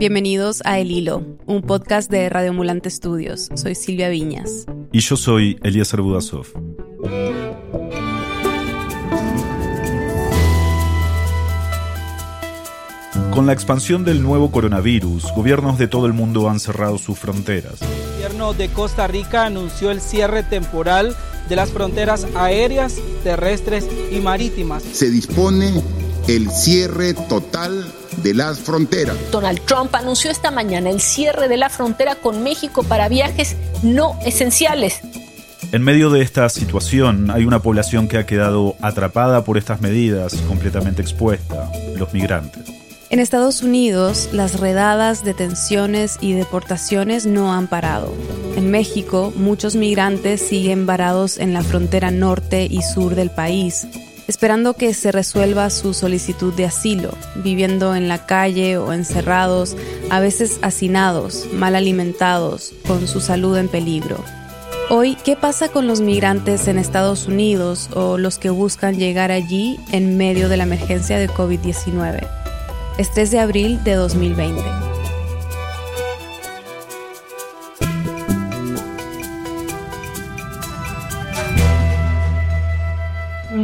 Bienvenidos 0.00 0.62
a 0.64 0.78
El 0.78 0.90
Hilo, 0.90 1.22
un 1.44 1.60
podcast 1.60 2.10
de 2.10 2.30
Radio 2.30 2.52
Ambulante 2.52 2.88
Estudios. 2.88 3.50
Soy 3.54 3.74
Silvia 3.74 4.08
Viñas. 4.08 4.64
Y 4.92 5.00
yo 5.00 5.14
soy 5.14 5.58
Eliezer 5.62 6.00
Budasov. 6.00 6.46
Con 13.34 13.44
la 13.44 13.52
expansión 13.52 14.06
del 14.06 14.22
nuevo 14.22 14.50
coronavirus, 14.50 15.34
gobiernos 15.36 15.76
de 15.76 15.86
todo 15.86 16.06
el 16.06 16.14
mundo 16.14 16.48
han 16.48 16.60
cerrado 16.60 16.96
sus 16.96 17.18
fronteras. 17.18 17.82
El 17.82 18.14
gobierno 18.14 18.54
de 18.54 18.70
Costa 18.70 19.06
Rica 19.06 19.44
anunció 19.44 19.90
el 19.90 20.00
cierre 20.00 20.42
temporal 20.42 21.14
de 21.50 21.56
las 21.56 21.72
fronteras 21.72 22.26
aéreas, 22.34 22.96
terrestres 23.22 23.86
y 24.10 24.20
marítimas. 24.20 24.82
Se 24.82 25.10
dispone 25.10 25.82
el 26.36 26.48
cierre 26.50 27.12
total 27.12 27.84
de 28.22 28.34
las 28.34 28.60
fronteras. 28.60 29.16
Donald 29.32 29.60
Trump 29.64 29.92
anunció 29.96 30.30
esta 30.30 30.52
mañana 30.52 30.88
el 30.88 31.00
cierre 31.00 31.48
de 31.48 31.56
la 31.56 31.68
frontera 31.68 32.14
con 32.14 32.44
México 32.44 32.84
para 32.84 33.08
viajes 33.08 33.56
no 33.82 34.16
esenciales. 34.24 35.00
En 35.72 35.82
medio 35.82 36.10
de 36.10 36.22
esta 36.22 36.48
situación 36.48 37.30
hay 37.30 37.44
una 37.44 37.62
población 37.62 38.06
que 38.06 38.16
ha 38.16 38.26
quedado 38.26 38.76
atrapada 38.80 39.44
por 39.44 39.58
estas 39.58 39.80
medidas 39.80 40.34
y 40.34 40.38
completamente 40.46 41.02
expuesta, 41.02 41.68
los 41.96 42.12
migrantes. 42.12 42.62
En 43.10 43.18
Estados 43.18 43.62
Unidos, 43.62 44.28
las 44.32 44.60
redadas, 44.60 45.24
detenciones 45.24 46.16
y 46.20 46.34
deportaciones 46.34 47.26
no 47.26 47.52
han 47.52 47.66
parado. 47.66 48.14
En 48.54 48.70
México, 48.70 49.32
muchos 49.34 49.74
migrantes 49.74 50.40
siguen 50.40 50.86
varados 50.86 51.38
en 51.38 51.52
la 51.52 51.62
frontera 51.62 52.12
norte 52.12 52.68
y 52.70 52.82
sur 52.82 53.16
del 53.16 53.30
país, 53.30 53.88
esperando 54.30 54.74
que 54.74 54.94
se 54.94 55.10
resuelva 55.10 55.68
su 55.70 55.92
solicitud 55.92 56.54
de 56.54 56.64
asilo, 56.64 57.10
viviendo 57.34 57.96
en 57.96 58.06
la 58.06 58.26
calle 58.26 58.78
o 58.78 58.92
encerrados, 58.92 59.76
a 60.08 60.20
veces 60.20 60.60
hacinados, 60.62 61.48
mal 61.52 61.74
alimentados, 61.74 62.72
con 62.86 63.08
su 63.08 63.20
salud 63.20 63.56
en 63.56 63.66
peligro. 63.66 64.22
Hoy, 64.88 65.16
¿qué 65.16 65.34
pasa 65.34 65.68
con 65.68 65.88
los 65.88 66.00
migrantes 66.00 66.68
en 66.68 66.78
Estados 66.78 67.26
Unidos 67.26 67.90
o 67.92 68.18
los 68.18 68.38
que 68.38 68.50
buscan 68.50 68.96
llegar 68.96 69.32
allí 69.32 69.80
en 69.90 70.16
medio 70.16 70.48
de 70.48 70.56
la 70.58 70.62
emergencia 70.62 71.18
de 71.18 71.28
COVID-19? 71.28 72.24
Es 72.98 73.10
3 73.12 73.32
de 73.32 73.38
abril 73.40 73.82
de 73.82 73.94
2020. 73.94 74.89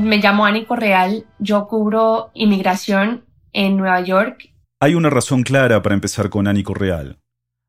Me 0.06 0.18
llamo 0.18 0.46
Ani 0.46 0.64
Correal, 0.66 1.26
yo 1.40 1.66
cubro 1.66 2.30
inmigración 2.32 3.24
en 3.52 3.76
Nueva 3.76 4.00
York. 4.02 4.54
Hay 4.78 4.94
una 4.94 5.10
razón 5.10 5.42
clara 5.42 5.82
para 5.82 5.96
empezar 5.96 6.30
con 6.30 6.46
Ani 6.46 6.62
Correal. 6.62 7.18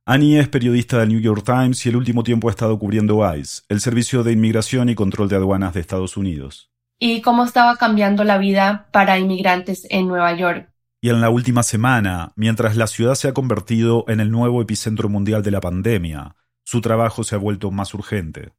Annie 0.05 0.37
es 0.37 0.47
periodista 0.47 0.99
del 0.99 1.09
New 1.09 1.19
York 1.19 1.43
Times 1.43 1.83
y 1.83 1.89
el 1.89 1.95
último 1.95 2.23
tiempo 2.23 2.47
ha 2.47 2.51
estado 2.51 2.77
cubriendo 2.77 3.23
ICE, 3.35 3.63
el 3.69 3.81
Servicio 3.81 4.21
de 4.21 4.33
Inmigración 4.33 4.87
y 4.87 4.93
Control 4.93 5.29
de 5.29 5.35
Aduanas 5.35 5.73
de 5.73 5.79
Estados 5.79 6.15
Unidos. 6.15 6.69
Y 6.99 7.21
cómo 7.21 7.43
estaba 7.43 7.75
cambiando 7.77 8.23
la 8.23 8.37
vida 8.37 8.87
para 8.91 9.17
inmigrantes 9.17 9.87
en 9.89 10.07
Nueva 10.07 10.31
York. 10.35 10.69
Y 11.01 11.09
en 11.09 11.21
la 11.21 11.31
última 11.31 11.63
semana, 11.63 12.33
mientras 12.35 12.77
la 12.77 12.85
ciudad 12.85 13.15
se 13.15 13.29
ha 13.29 13.33
convertido 13.33 14.05
en 14.07 14.19
el 14.19 14.29
nuevo 14.29 14.61
epicentro 14.61 15.09
mundial 15.09 15.41
de 15.41 15.49
la 15.49 15.59
pandemia, 15.59 16.35
su 16.63 16.81
trabajo 16.81 17.23
se 17.23 17.33
ha 17.33 17.39
vuelto 17.39 17.71
más 17.71 17.95
urgente. 17.95 18.53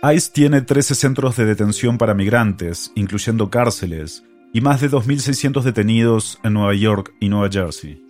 ICE 0.00 0.30
tiene 0.32 0.60
13 0.62 0.94
centros 0.94 1.36
de 1.36 1.44
detención 1.44 1.98
para 1.98 2.14
migrantes, 2.14 2.92
incluyendo 2.94 3.50
cárceles, 3.50 4.22
y 4.52 4.60
más 4.60 4.80
de 4.80 4.88
2.600 4.88 5.62
detenidos 5.62 6.38
en 6.44 6.52
Nueva 6.52 6.74
York 6.74 7.14
y 7.18 7.28
Nueva 7.28 7.48
Jersey. 7.50 8.00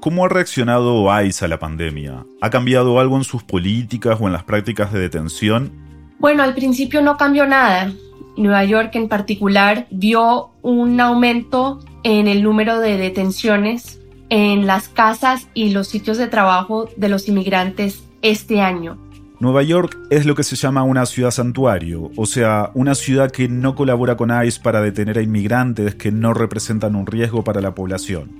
¿Cómo 0.00 0.24
ha 0.24 0.30
reaccionado 0.30 1.06
ICE 1.22 1.44
a 1.44 1.48
la 1.48 1.58
pandemia? 1.58 2.24
¿Ha 2.40 2.48
cambiado 2.48 2.98
algo 2.98 3.18
en 3.18 3.24
sus 3.24 3.42
políticas 3.42 4.16
o 4.18 4.28
en 4.28 4.32
las 4.32 4.44
prácticas 4.44 4.94
de 4.94 5.00
detención? 5.00 5.72
Bueno, 6.18 6.42
al 6.42 6.54
principio 6.54 7.02
no 7.02 7.18
cambió 7.18 7.46
nada. 7.46 7.92
Nueva 8.38 8.64
York 8.64 8.92
en 8.94 9.10
particular 9.10 9.86
vio 9.90 10.52
un 10.62 10.98
aumento 11.02 11.80
en 12.02 12.28
el 12.28 12.42
número 12.42 12.80
de 12.80 12.96
detenciones 12.96 14.00
en 14.30 14.66
las 14.66 14.88
casas 14.88 15.48
y 15.52 15.68
los 15.70 15.88
sitios 15.88 16.16
de 16.16 16.28
trabajo 16.28 16.88
de 16.96 17.10
los 17.10 17.28
inmigrantes 17.28 18.02
este 18.22 18.62
año. 18.62 19.09
Nueva 19.40 19.62
York 19.62 19.96
es 20.10 20.26
lo 20.26 20.34
que 20.34 20.42
se 20.42 20.54
llama 20.54 20.82
una 20.82 21.06
ciudad 21.06 21.30
santuario, 21.30 22.10
o 22.14 22.26
sea, 22.26 22.72
una 22.74 22.94
ciudad 22.94 23.30
que 23.30 23.48
no 23.48 23.74
colabora 23.74 24.14
con 24.14 24.30
ICE 24.30 24.60
para 24.60 24.82
detener 24.82 25.16
a 25.16 25.22
inmigrantes 25.22 25.94
que 25.94 26.12
no 26.12 26.34
representan 26.34 26.94
un 26.94 27.06
riesgo 27.06 27.42
para 27.42 27.62
la 27.62 27.74
población. 27.74 28.32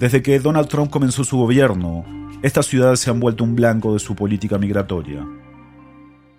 Desde 0.00 0.20
que 0.20 0.40
Donald 0.40 0.66
Trump 0.66 0.90
comenzó 0.90 1.22
su 1.22 1.38
gobierno, 1.38 2.04
estas 2.42 2.66
ciudades 2.66 2.98
se 2.98 3.08
han 3.08 3.20
vuelto 3.20 3.44
un 3.44 3.54
blanco 3.54 3.92
de 3.92 4.00
su 4.00 4.16
política 4.16 4.58
migratoria. 4.58 5.24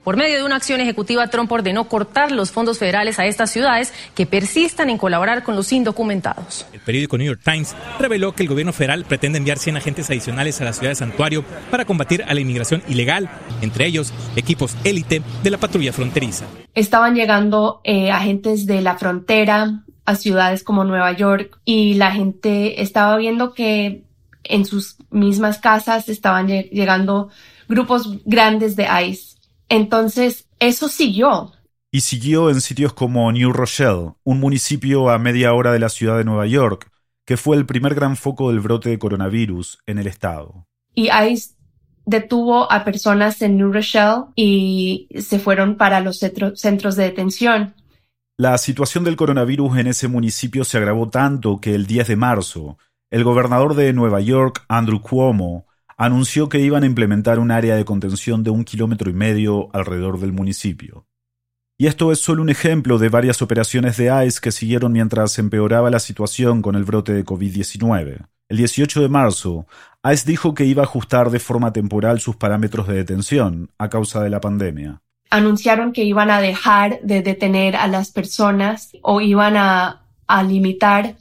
Por 0.10 0.18
medio 0.18 0.38
de 0.38 0.44
una 0.44 0.56
acción 0.56 0.82
ejecutiva, 0.82 1.28
Trump 1.28 1.52
ordenó 1.52 1.84
cortar 1.84 2.32
los 2.32 2.50
fondos 2.50 2.80
federales 2.80 3.20
a 3.20 3.28
estas 3.28 3.52
ciudades 3.52 3.94
que 4.16 4.26
persistan 4.26 4.90
en 4.90 4.98
colaborar 4.98 5.44
con 5.44 5.56
los 5.56 5.72
indocumentados. 5.72 6.66
El 6.74 6.80
periódico 6.80 7.20
New 7.20 7.28
York 7.28 7.42
Times 7.44 7.76
reveló 8.00 8.32
que 8.32 8.42
el 8.42 8.50
gobierno 8.50 8.74
federal 8.74 9.06
pretende 9.06 9.38
enviar 9.38 9.60
100 9.60 9.78
agentes 9.78 10.10
adicionales 10.10 10.60
a 10.62 10.66
la 10.66 10.74
ciudad 10.74 10.90
de 10.90 10.96
Santuario 10.96 11.46
para 11.70 11.86
combatir 11.86 12.24
a 12.24 12.34
la 12.34 12.40
inmigración 12.40 12.82
ilegal, 12.88 13.30
entre 13.62 13.86
ellos 13.86 14.12
equipos 14.36 14.76
élite 14.84 15.22
de 15.44 15.50
la 15.52 15.60
patrulla 15.60 15.94
fronteriza. 15.94 16.46
Estaban 16.74 17.14
llegando 17.14 17.80
eh, 17.84 18.10
agentes 18.10 18.66
de 18.66 18.82
la 18.82 18.98
frontera 18.98 19.84
a 20.06 20.16
ciudades 20.16 20.64
como 20.64 20.86
Nueva 20.86 21.12
York 21.12 21.60
y 21.66 21.94
la 21.94 22.14
gente 22.14 22.82
estaba 22.82 23.16
viendo 23.18 23.54
que 23.54 24.06
en 24.44 24.66
sus 24.66 24.96
mismas 25.12 25.60
casas 25.60 26.10
estaban 26.10 26.48
llegando 26.48 27.30
grupos 27.68 28.10
grandes 28.26 28.76
de 28.76 28.88
ICE 29.06 29.30
entonces, 29.70 30.48
eso 30.60 30.90
siguió. 30.90 31.54
Y 31.92 32.02
siguió 32.02 32.50
en 32.50 32.62
sitios 32.62 32.94
como 32.94 33.32
New 33.32 33.52
Rochelle, 33.52 34.14
un 34.24 34.40
municipio 34.40 35.10
a 35.10 35.18
media 35.18 35.54
hora 35.54 35.72
de 35.72 35.80
la 35.80 35.90
ciudad 35.90 36.18
de 36.18 36.24
Nueva 36.24 36.46
York, 36.46 36.92
que 37.26 37.38
fue 37.38 37.56
el 37.56 37.66
primer 37.66 37.96
gran 37.96 38.16
foco 38.16 38.50
del 38.50 38.60
brote 38.60 38.90
de 38.90 39.00
coronavirus 39.00 39.80
en 39.86 40.00
el 40.00 40.08
estado. 40.08 40.68
Y 40.94 41.10
ICE 41.10 41.56
detuvo 42.06 42.72
a 42.72 42.84
personas 42.84 43.42
en 43.42 43.58
New 43.58 43.72
Rochelle 43.72 44.26
y 44.36 45.08
se 45.20 45.40
fueron 45.40 45.78
para 45.78 46.00
los 46.00 46.20
centros 46.20 46.96
de 46.96 47.04
detención. 47.04 47.76
La 48.38 48.58
situación 48.58 49.04
del 49.04 49.16
coronavirus 49.16 49.78
en 49.78 49.88
ese 49.88 50.08
municipio 50.08 50.64
se 50.64 50.78
agravó 50.78 51.10
tanto 51.10 51.60
que 51.60 51.76
el 51.76 51.86
10 51.86 52.08
de 52.08 52.16
marzo, 52.16 52.78
el 53.12 53.24
gobernador 53.24 53.76
de 53.76 53.94
Nueva 53.94 54.22
York, 54.22 54.64
Andrew 54.68 55.02
Cuomo, 55.02 55.66
anunció 56.00 56.48
que 56.48 56.62
iban 56.62 56.84
a 56.84 56.86
implementar 56.86 57.40
un 57.40 57.52
área 57.52 57.76
de 57.76 57.84
contención 57.84 58.42
de 58.42 58.50
un 58.50 58.64
kilómetro 58.64 59.12
y 59.12 59.14
medio 59.14 59.70
alrededor 59.74 60.18
del 60.18 60.32
municipio. 60.32 61.06
Y 61.78 61.88
esto 61.88 62.14
es 62.14 62.20
solo 62.20 62.42
un 62.42 62.50
ejemplo 62.50 62.98
de 62.98 63.10
varias 63.10 63.42
operaciones 63.42 63.98
de 63.98 64.06
ICE 64.26 64.40
que 64.42 64.54
siguieron 64.54 64.94
mientras 64.94 65.38
empeoraba 65.40 65.90
la 65.90 66.00
situación 66.00 66.62
con 66.62 66.76
el 66.76 66.86
brote 66.86 67.12
de 67.12 67.26
COVID-19. 67.26 68.28
El 68.48 68.58
18 68.58 69.02
de 69.02 69.10
marzo, 69.10 69.68
ICE 70.02 70.26
dijo 70.26 70.54
que 70.54 70.64
iba 70.64 70.84
a 70.84 70.86
ajustar 70.86 71.32
de 71.32 71.40
forma 71.40 71.74
temporal 71.74 72.22
sus 72.22 72.38
parámetros 72.38 72.88
de 72.88 72.96
detención 72.96 73.70
a 73.78 73.90
causa 73.90 74.24
de 74.24 74.30
la 74.30 74.40
pandemia. 74.40 75.02
Anunciaron 75.30 75.92
que 75.92 76.06
iban 76.06 76.32
a 76.32 76.40
dejar 76.40 77.02
de 77.02 77.22
detener 77.22 77.76
a 77.76 77.88
las 77.88 78.12
personas 78.12 78.92
o 79.02 79.20
iban 79.20 79.58
a, 79.58 80.06
a 80.28 80.44
limitar 80.44 81.16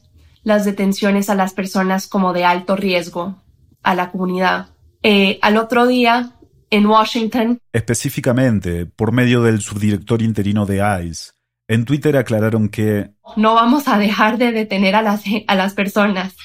las 0.45 0.65
detenciones 0.65 1.29
a 1.31 1.35
las 1.35 1.53
personas 1.53 2.07
como 2.07 2.33
de 2.33 2.45
alto 2.45 2.77
riesgo 2.77 3.43
a 3.89 3.95
la 3.95 4.11
comunidad. 4.11 4.69
Eh, 5.03 5.39
al 5.41 5.57
otro 5.57 5.87
día, 5.87 6.33
en 6.69 6.85
Washington. 6.85 7.59
Específicamente, 7.73 8.85
por 8.85 9.13
medio 9.13 9.43
del 9.43 9.63
subdirector 9.63 10.21
interino 10.21 10.67
de 10.67 10.83
ICE, 11.03 11.33
en 11.69 11.87
Twitter 11.87 12.19
aclararon 12.19 12.69
que... 12.69 13.13
No 13.37 13.55
vamos 13.55 13.89
a 13.89 13.97
dejar 13.97 14.37
de 14.37 14.53
detener 14.53 14.95
a 14.95 15.01
las, 15.01 15.23
a 15.47 15.55
las 15.55 15.73
personas. 15.73 16.37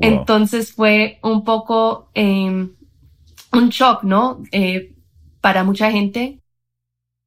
Entonces 0.00 0.72
fue 0.72 1.18
un 1.24 1.42
poco 1.42 2.10
em, 2.14 2.70
un 3.52 3.68
shock, 3.68 4.04
¿no? 4.04 4.40
Eh, 4.52 4.94
para 5.40 5.64
mucha 5.64 5.90
gente. 5.90 6.38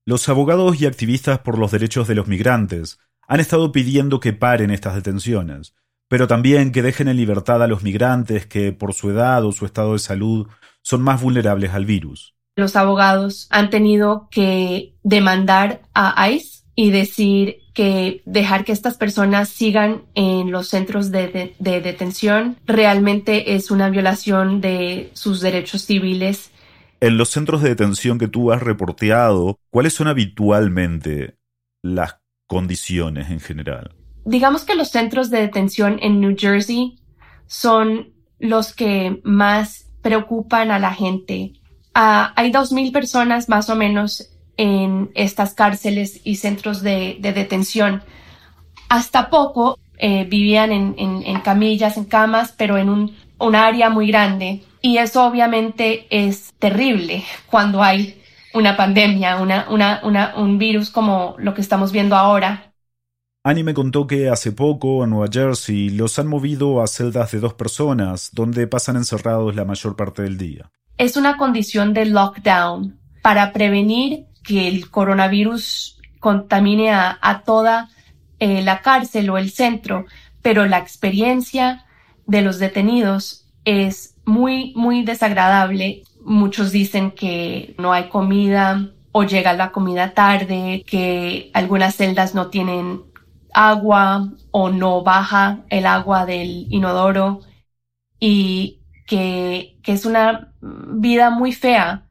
Los 0.06 0.30
abogados 0.30 0.80
y 0.80 0.86
activistas 0.86 1.40
por 1.40 1.60
los 1.60 1.72
derechos 1.72 2.08
de 2.08 2.16
los 2.16 2.28
migrantes 2.28 3.00
han 3.28 3.42
estado 3.42 3.74
pidiendo 3.74 4.22
que 4.22 4.32
paren 4.32 4.72
estas 4.72 4.96
detenciones, 4.96 5.74
pero 6.08 6.28
también 6.28 6.72
que 6.72 6.82
dejen 6.82 7.08
en 7.08 7.18
libertad 7.18 7.64
a 7.64 7.68
los 7.68 7.84
migrantes 7.84 8.46
que, 8.46 8.72
por 8.72 8.94
su 8.94 9.10
edad 9.10 9.44
o 9.46 9.52
su 9.52 9.66
estado 9.66 9.94
de 9.94 10.00
salud, 10.00 10.48
son 10.82 11.02
más 11.02 11.22
vulnerables 11.22 11.72
al 11.72 11.86
virus. 11.86 12.36
Los 12.56 12.76
abogados 12.76 13.48
han 13.50 13.70
tenido 13.70 14.30
que 14.32 14.96
demandar 15.04 15.82
a 15.94 16.30
ICE 16.30 16.64
y 16.76 16.92
decir 16.92 17.58
que 17.74 18.22
dejar 18.26 18.66
que 18.66 18.72
estas 18.72 18.98
personas 18.98 19.50
sigan 19.50 20.04
en 20.14 20.52
los 20.52 20.70
centros 20.70 21.12
de, 21.12 21.56
detención 21.60 22.58
realmente 22.66 23.56
es 23.56 23.72
una 23.72 23.90
violación 23.90 24.62
de 24.62 25.10
sus 25.14 25.42
derechos 25.42 25.84
civiles. 25.84 26.52
En 27.00 27.18
los 27.18 27.30
centros 27.30 27.62
de 27.62 27.70
detención 27.70 28.18
que 28.18 28.28
tú 28.28 28.52
has 28.52 28.62
reporteado, 28.62 29.58
¿cuáles 29.70 29.94
son 29.94 30.08
habitualmente 30.08 31.38
las 31.82 32.18
condiciones 32.48 33.30
en 33.30 33.40
general? 33.40 33.96
Digamos 34.26 34.66
que 34.66 34.76
los 34.76 34.90
centros 34.90 35.30
de 35.30 35.42
detención 35.42 36.00
en 36.02 36.20
New 36.20 36.36
Jersey 36.38 36.98
son 37.48 38.10
los 38.40 38.74
que 38.74 39.22
más 39.24 39.86
preocupan 40.02 40.72
a 40.72 40.80
la 40.80 40.94
gente. 40.94 41.54
Ah, 41.94 42.34
hay 42.36 42.52
dos 42.52 42.72
mil 42.72 42.92
personas 42.92 43.48
más 43.48 43.70
o 43.70 43.76
menos 43.76 44.30
en 44.58 45.12
estas 45.16 45.54
cárceles 45.54 46.22
y 46.24 46.36
centros 46.36 46.82
de, 46.82 47.18
detención. 47.20 48.04
Hasta 48.90 49.30
poco 49.30 49.80
eh, 49.98 50.26
vivían 50.26 50.72
en, 50.72 51.40
camillas, 51.42 51.98
en 51.98 52.06
camas, 52.06 52.54
pero 52.58 52.78
en 52.78 52.90
un, 52.90 53.56
área 53.56 53.90
muy 53.90 54.08
grande. 54.08 54.64
Y 54.82 54.98
eso 54.98 55.26
obviamente 55.26 56.08
es 56.10 56.54
terrible 56.60 57.24
cuando 57.48 57.82
hay 57.84 58.22
una 58.54 58.78
pandemia, 58.78 59.38
un 59.38 60.58
virus 60.58 60.90
como 60.90 61.36
lo 61.38 61.54
que 61.54 61.62
estamos 61.62 61.92
viendo 61.92 62.16
ahora. 62.16 62.75
Annie 63.48 63.64
me 63.64 63.76
contó 63.76 64.08
que 64.08 64.28
hace 64.28 64.52
poco 64.54 65.04
en 65.04 65.12
Nueva 65.12 65.28
Jersey 65.32 65.92
los 65.92 66.18
han 66.18 66.26
movido 66.26 66.82
a 66.82 66.88
celdas 66.88 67.32
de 67.32 67.40
dos 67.40 67.54
personas, 67.54 68.32
donde 68.34 68.66
pasan 68.66 68.96
encerrados 68.96 69.56
la 69.56 69.66
mayor 69.66 69.96
parte 69.96 70.24
del 70.24 70.40
día. 70.40 70.72
Es 70.98 71.16
una 71.16 71.38
condición 71.38 71.94
de 71.94 72.06
lockdown 72.06 73.00
para 73.22 73.54
prevenir 73.54 74.26
que 74.44 74.68
el 74.68 74.90
coronavirus 74.90 76.02
contamine 76.20 76.92
a, 76.92 77.44
toda 77.46 77.90
eh, 78.40 78.64
la 78.64 78.82
cárcel 78.82 79.30
o 79.30 79.38
el 79.38 79.52
centro, 79.52 80.06
pero 80.42 80.66
la 80.66 80.80
experiencia 80.80 81.86
de 82.26 82.42
los 82.42 82.58
detenidos 82.58 83.46
es 83.64 84.16
muy, 84.26 84.74
muy 84.76 85.04
desagradable. 85.04 86.02
Muchos 86.24 86.72
dicen 86.72 87.12
que 87.12 87.76
no 87.78 87.94
hay 87.94 88.10
comida 88.10 88.90
o 89.12 89.24
llega 89.24 89.54
la 89.54 89.72
comida 89.72 90.16
tarde, 90.16 90.84
que 90.88 91.52
algunas 91.54 91.96
celdas 91.96 92.34
no 92.34 92.48
tienen 92.48 93.04
agua 93.56 94.30
o 94.52 94.70
no 94.70 95.04
baja 95.04 95.60
el 95.70 95.86
agua 95.86 96.26
del 96.26 96.68
inodoro 96.70 97.42
y 98.20 98.82
que, 99.08 99.78
que 99.82 99.94
es 99.94 100.06
una 100.06 100.54
vida 100.62 101.30
muy 101.30 101.54
fea 101.54 102.06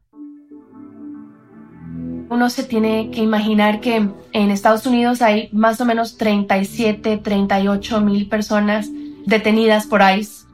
uno 2.29 2.49
se 2.49 2.63
tiene 2.63 3.11
que 3.11 3.21
imaginar 3.21 3.79
que 3.81 3.95
en 4.33 4.51
Estados 4.51 4.85
Unidos 4.85 5.21
hay 5.21 5.49
más 5.51 5.79
o 5.81 5.85
menos 5.85 6.17
37, 6.17 7.17
38 7.17 8.01
mil 8.01 8.27
personas 8.27 8.89
detenidas 9.25 9.85
por 9.87 10.01
ICE. 10.01 10.45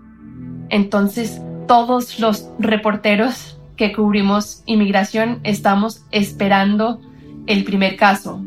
Entonces, 0.70 1.42
todos 1.68 2.20
los 2.20 2.50
reporteros 2.60 3.58
que 3.76 3.94
cubrimos 3.94 4.64
inmigración 4.66 5.40
estamos 5.44 6.06
esperando 6.12 7.02
el 7.48 7.64
primer 7.64 7.96
caso. 7.96 8.42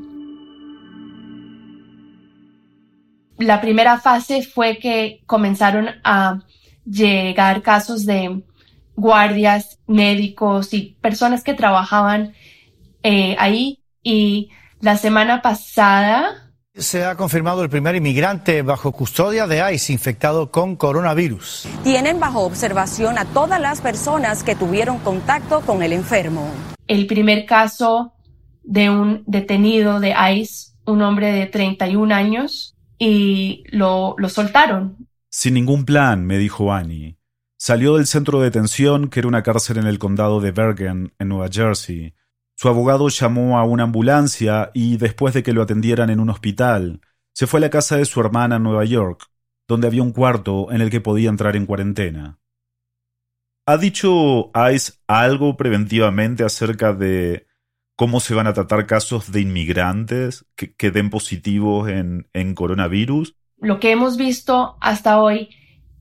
La 3.38 3.60
primera 3.60 3.98
fase 3.98 4.42
fue 4.42 4.78
que 4.78 5.22
comenzaron 5.26 5.88
a 6.04 6.40
llegar 6.84 7.62
casos 7.62 8.06
de 8.06 8.42
guardias, 8.96 9.78
médicos 9.86 10.72
y 10.72 10.96
personas 11.00 11.42
que 11.42 11.54
trabajaban 11.54 12.34
eh, 13.02 13.36
ahí 13.38 13.82
y 14.02 14.50
la 14.80 14.96
semana 14.96 15.42
pasada 15.42 16.44
se 16.76 17.04
ha 17.04 17.14
confirmado 17.14 17.62
el 17.62 17.70
primer 17.70 17.94
inmigrante 17.94 18.62
bajo 18.62 18.90
custodia 18.90 19.46
de 19.46 19.74
ICE 19.74 19.92
infectado 19.92 20.50
con 20.50 20.74
coronavirus. 20.74 21.68
Tienen 21.84 22.18
bajo 22.18 22.40
observación 22.40 23.16
a 23.16 23.26
todas 23.26 23.60
las 23.60 23.80
personas 23.80 24.42
que 24.42 24.56
tuvieron 24.56 24.98
contacto 24.98 25.60
con 25.60 25.84
el 25.84 25.92
enfermo. 25.92 26.50
El 26.88 27.06
primer 27.06 27.46
caso 27.46 28.14
de 28.64 28.90
un 28.90 29.22
detenido 29.28 30.00
de 30.00 30.16
ICE, 30.32 30.72
un 30.84 31.02
hombre 31.02 31.30
de 31.30 31.46
31 31.46 32.12
años, 32.12 32.73
y 32.98 33.64
lo, 33.70 34.14
lo 34.18 34.28
soltaron. 34.28 35.08
Sin 35.30 35.54
ningún 35.54 35.84
plan, 35.84 36.24
me 36.24 36.38
dijo 36.38 36.72
Annie. 36.72 37.18
Salió 37.56 37.96
del 37.96 38.06
centro 38.06 38.38
de 38.40 38.46
detención, 38.46 39.08
que 39.08 39.20
era 39.20 39.28
una 39.28 39.42
cárcel 39.42 39.78
en 39.78 39.86
el 39.86 39.98
condado 39.98 40.40
de 40.40 40.52
Bergen, 40.52 41.12
en 41.18 41.28
Nueva 41.28 41.48
Jersey 41.50 42.14
su 42.56 42.68
abogado 42.68 43.08
llamó 43.08 43.58
a 43.58 43.64
una 43.64 43.82
ambulancia 43.82 44.70
y, 44.74 44.96
después 44.96 45.34
de 45.34 45.42
que 45.42 45.52
lo 45.52 45.62
atendieran 45.62 46.10
en 46.10 46.20
un 46.20 46.30
hospital, 46.30 47.00
se 47.32 47.46
fue 47.46 47.58
a 47.58 47.62
la 47.62 47.70
casa 47.70 47.96
de 47.96 48.04
su 48.04 48.20
hermana 48.20 48.56
en 48.56 48.62
Nueva 48.62 48.84
York, 48.84 49.28
donde 49.66 49.88
había 49.88 50.02
un 50.02 50.12
cuarto 50.12 50.70
en 50.70 50.80
el 50.80 50.90
que 50.90 51.00
podía 51.00 51.30
entrar 51.30 51.56
en 51.56 51.66
cuarentena. 51.66 52.38
¿Ha 53.66 53.76
dicho 53.76 54.52
ICE 54.54 54.92
algo 55.08 55.56
preventivamente 55.56 56.44
acerca 56.44 56.92
de 56.92 57.46
cómo 57.96 58.20
se 58.20 58.34
van 58.34 58.46
a 58.46 58.52
tratar 58.52 58.86
casos 58.86 59.32
de 59.32 59.40
inmigrantes 59.40 60.44
que, 60.56 60.90
den 60.90 61.10
positivos 61.10 61.88
en, 61.88 62.54
coronavirus? 62.54 63.36
Lo 63.58 63.80
que 63.80 63.90
hemos 63.90 64.16
visto 64.16 64.76
hasta 64.80 65.20
hoy 65.20 65.50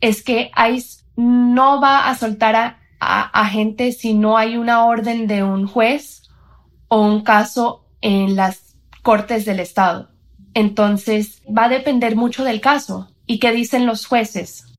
es 0.01 0.23
que 0.23 0.51
ICE 0.57 1.03
no 1.15 1.79
va 1.81 2.09
a 2.09 2.15
soltar 2.15 2.77
a 2.99 3.45
gente 3.47 3.91
si 3.91 4.13
no 4.13 4.37
hay 4.37 4.55
una 4.55 4.85
orden 4.85 5.27
de 5.27 5.43
un 5.43 5.67
juez 5.67 6.23
o 6.87 7.01
un 7.01 7.23
caso 7.23 7.85
en 8.01 8.35
las 8.35 8.75
cortes 9.01 9.45
del 9.45 9.59
Estado. 9.59 10.09
Entonces, 10.53 11.41
va 11.45 11.65
a 11.65 11.69
depender 11.69 12.15
mucho 12.15 12.43
del 12.43 12.61
caso 12.61 13.09
y 13.25 13.39
qué 13.39 13.51
dicen 13.51 13.85
los 13.85 14.05
jueces. 14.05 14.72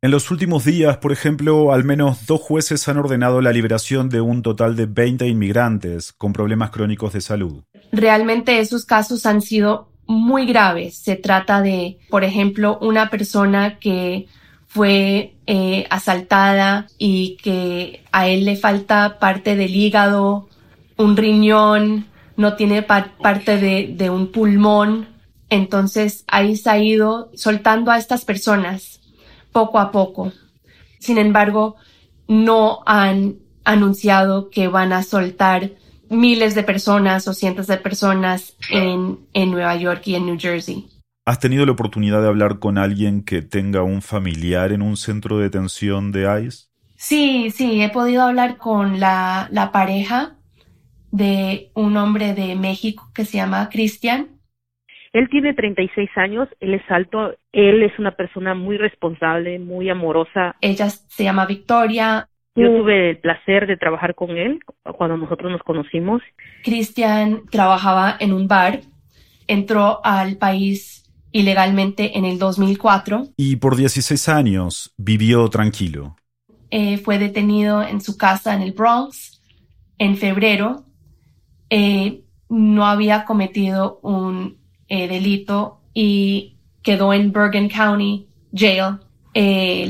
En 0.00 0.12
los 0.12 0.30
últimos 0.30 0.64
días, 0.64 0.98
por 0.98 1.10
ejemplo, 1.10 1.72
al 1.72 1.82
menos 1.82 2.24
dos 2.26 2.40
jueces 2.40 2.88
han 2.88 2.98
ordenado 2.98 3.40
la 3.40 3.50
liberación 3.50 4.08
de 4.08 4.20
un 4.20 4.42
total 4.42 4.76
de 4.76 4.86
20 4.86 5.26
inmigrantes 5.26 6.12
con 6.12 6.32
problemas 6.32 6.70
crónicos 6.70 7.14
de 7.14 7.20
salud. 7.20 7.64
Realmente 7.90 8.60
esos 8.60 8.84
casos 8.84 9.26
han 9.26 9.42
sido 9.42 9.90
muy 10.06 10.46
graves. 10.46 10.98
Se 10.98 11.16
trata 11.16 11.62
de, 11.62 11.98
por 12.10 12.22
ejemplo, 12.22 12.78
una 12.80 13.10
persona 13.10 13.80
que 13.80 14.28
fue 14.68 15.34
eh, 15.48 15.84
asaltada 15.90 16.86
y 16.96 17.36
que 17.42 18.04
a 18.12 18.28
él 18.28 18.44
le 18.44 18.54
falta 18.54 19.18
parte 19.18 19.56
del 19.56 19.74
hígado, 19.74 20.48
un 20.96 21.16
riñón, 21.16 22.06
no 22.36 22.54
tiene 22.54 22.82
parte 22.82 23.58
de, 23.58 23.92
de, 23.96 24.10
un 24.10 24.30
pulmón. 24.30 25.08
Entonces 25.50 26.22
ahí 26.28 26.54
se 26.56 26.70
ha 26.70 26.78
ido 26.78 27.32
soltando 27.34 27.90
a 27.90 27.98
estas 27.98 28.24
personas 28.24 28.97
poco 29.52 29.78
a 29.78 29.90
poco. 29.90 30.32
Sin 30.98 31.18
embargo, 31.18 31.76
no 32.26 32.80
han 32.86 33.36
anunciado 33.64 34.50
que 34.50 34.68
van 34.68 34.92
a 34.92 35.02
soltar 35.02 35.72
miles 36.10 36.54
de 36.54 36.62
personas 36.62 37.28
o 37.28 37.34
cientos 37.34 37.66
de 37.66 37.76
personas 37.76 38.56
en, 38.70 39.18
en 39.34 39.50
Nueva 39.50 39.76
York 39.76 40.02
y 40.06 40.14
en 40.14 40.26
New 40.26 40.38
Jersey. 40.38 40.88
¿Has 41.24 41.40
tenido 41.40 41.66
la 41.66 41.72
oportunidad 41.72 42.22
de 42.22 42.28
hablar 42.28 42.58
con 42.58 42.78
alguien 42.78 43.22
que 43.22 43.42
tenga 43.42 43.82
un 43.82 44.00
familiar 44.00 44.72
en 44.72 44.80
un 44.80 44.96
centro 44.96 45.36
de 45.36 45.44
detención 45.44 46.10
de 46.10 46.44
ICE? 46.46 46.68
Sí, 46.96 47.50
sí, 47.54 47.82
he 47.82 47.90
podido 47.90 48.22
hablar 48.22 48.56
con 48.56 48.98
la, 48.98 49.48
la 49.52 49.70
pareja 49.70 50.36
de 51.10 51.70
un 51.74 51.96
hombre 51.96 52.34
de 52.34 52.54
México 52.56 53.10
que 53.14 53.24
se 53.24 53.36
llama 53.36 53.68
Cristian. 53.68 54.37
Él 55.12 55.28
tiene 55.30 55.54
36 55.54 56.10
años, 56.16 56.48
él 56.60 56.74
es 56.74 56.82
alto, 56.90 57.34
él 57.52 57.82
es 57.82 57.98
una 57.98 58.12
persona 58.12 58.54
muy 58.54 58.76
responsable, 58.76 59.58
muy 59.58 59.88
amorosa. 59.88 60.56
Ella 60.60 60.90
se 60.90 61.24
llama 61.24 61.46
Victoria. 61.46 62.28
Yo 62.54 62.66
tuve 62.78 63.10
el 63.10 63.18
placer 63.18 63.68
de 63.68 63.76
trabajar 63.76 64.16
con 64.16 64.30
él 64.36 64.58
cuando 64.96 65.16
nosotros 65.16 65.50
nos 65.52 65.62
conocimos. 65.62 66.22
Cristian 66.64 67.42
trabajaba 67.50 68.16
en 68.18 68.32
un 68.32 68.48
bar, 68.48 68.80
entró 69.46 70.00
al 70.04 70.38
país 70.38 71.04
ilegalmente 71.30 72.18
en 72.18 72.24
el 72.24 72.38
2004. 72.38 73.28
Y 73.36 73.56
por 73.56 73.76
16 73.76 74.28
años 74.28 74.92
vivió 74.96 75.48
tranquilo. 75.48 76.16
Eh, 76.70 76.98
fue 76.98 77.18
detenido 77.18 77.82
en 77.82 78.00
su 78.00 78.18
casa 78.18 78.54
en 78.54 78.62
el 78.62 78.72
Bronx 78.72 79.40
en 79.98 80.16
febrero. 80.16 80.84
Eh, 81.70 82.24
no 82.48 82.86
había 82.86 83.24
cometido 83.24 84.00
un 84.02 84.57
eh, 84.88 85.08
delito 85.08 85.80
y 85.94 86.56
quedó 86.82 87.12
en 87.12 87.32
Bergen 87.32 87.68
County 87.68 88.26
Jail, 88.52 88.98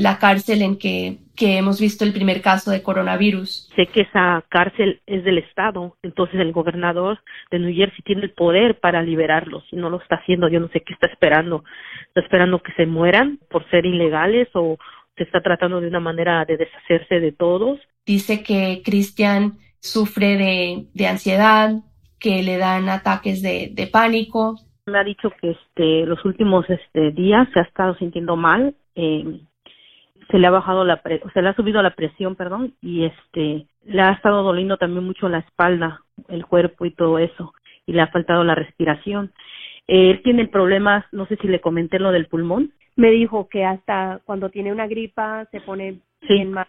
la 0.01 0.19
cárcel 0.19 0.61
en 0.61 0.77
que 0.77 1.19
que 1.39 1.57
hemos 1.57 1.79
visto 1.79 2.03
el 2.03 2.11
primer 2.11 2.41
caso 2.41 2.69
de 2.69 2.83
coronavirus. 2.83 3.69
Sé 3.73 3.85
que 3.85 4.01
esa 4.01 4.43
cárcel 4.49 5.01
es 5.05 5.23
del 5.23 5.37
Estado, 5.37 5.95
entonces 6.03 6.37
el 6.37 6.51
gobernador 6.51 7.19
de 7.49 7.59
New 7.59 7.73
Jersey 7.73 8.03
tiene 8.03 8.23
el 8.23 8.31
poder 8.31 8.81
para 8.81 9.01
liberarlos 9.01 9.63
y 9.71 9.77
no 9.77 9.89
lo 9.89 10.01
está 10.01 10.17
haciendo. 10.17 10.49
Yo 10.49 10.59
no 10.59 10.67
sé 10.67 10.81
qué 10.81 10.91
está 10.91 11.07
esperando. 11.07 11.63
Está 12.07 12.19
esperando 12.19 12.61
que 12.61 12.73
se 12.73 12.85
mueran 12.85 13.39
por 13.49 13.67
ser 13.69 13.85
ilegales 13.85 14.49
o 14.53 14.77
se 15.15 15.23
está 15.23 15.39
tratando 15.39 15.79
de 15.79 15.87
una 15.87 16.01
manera 16.01 16.43
de 16.43 16.57
deshacerse 16.57 17.21
de 17.21 17.31
todos. 17.31 17.79
Dice 18.05 18.43
que 18.43 18.81
Cristian 18.83 19.59
sufre 19.79 20.35
de, 20.35 20.87
de 20.93 21.07
ansiedad, 21.07 21.71
que 22.19 22.43
le 22.43 22.57
dan 22.57 22.89
ataques 22.89 23.41
de, 23.41 23.71
de 23.71 23.87
pánico. 23.87 24.59
Me 24.89 24.99
ha 24.99 25.03
dicho 25.03 25.31
que 25.41 25.51
este, 25.51 26.05
los 26.05 26.23
últimos 26.25 26.69
este, 26.69 27.11
días 27.11 27.47
se 27.53 27.59
ha 27.59 27.63
estado 27.63 27.95
sintiendo 27.95 28.35
mal. 28.35 28.75
Eh, 28.95 29.41
se 30.29 30.37
le 30.37 30.47
ha 30.47 30.51
bajado 30.51 30.83
la 30.85 31.01
se 31.33 31.41
le 31.41 31.49
ha 31.49 31.55
subido 31.55 31.81
la 31.81 31.95
presión, 31.95 32.35
perdón, 32.35 32.73
y 32.81 33.05
este 33.05 33.65
le 33.85 34.01
ha 34.01 34.11
estado 34.11 34.43
doliendo 34.43 34.77
también 34.77 35.03
mucho 35.03 35.27
la 35.27 35.39
espalda, 35.39 36.03
el 36.27 36.45
cuerpo 36.45 36.85
y 36.85 36.91
todo 36.91 37.17
eso, 37.17 37.53
y 37.85 37.93
le 37.93 38.01
ha 38.01 38.07
faltado 38.07 38.43
la 38.43 38.55
respiración. 38.55 39.31
Él 39.87 40.21
tiene 40.23 40.47
problemas, 40.47 41.03
no 41.11 41.25
sé 41.25 41.37
si 41.37 41.47
le 41.47 41.61
comenté 41.61 41.97
lo 41.97 42.11
del 42.11 42.27
pulmón. 42.27 42.73
Me 42.95 43.09
dijo 43.09 43.47
que 43.49 43.65
hasta 43.65 44.21
cuando 44.23 44.49
tiene 44.49 44.71
una 44.71 44.87
gripa 44.87 45.47
se 45.51 45.61
pone 45.61 46.01
bien 46.27 46.51
mal. 46.51 46.67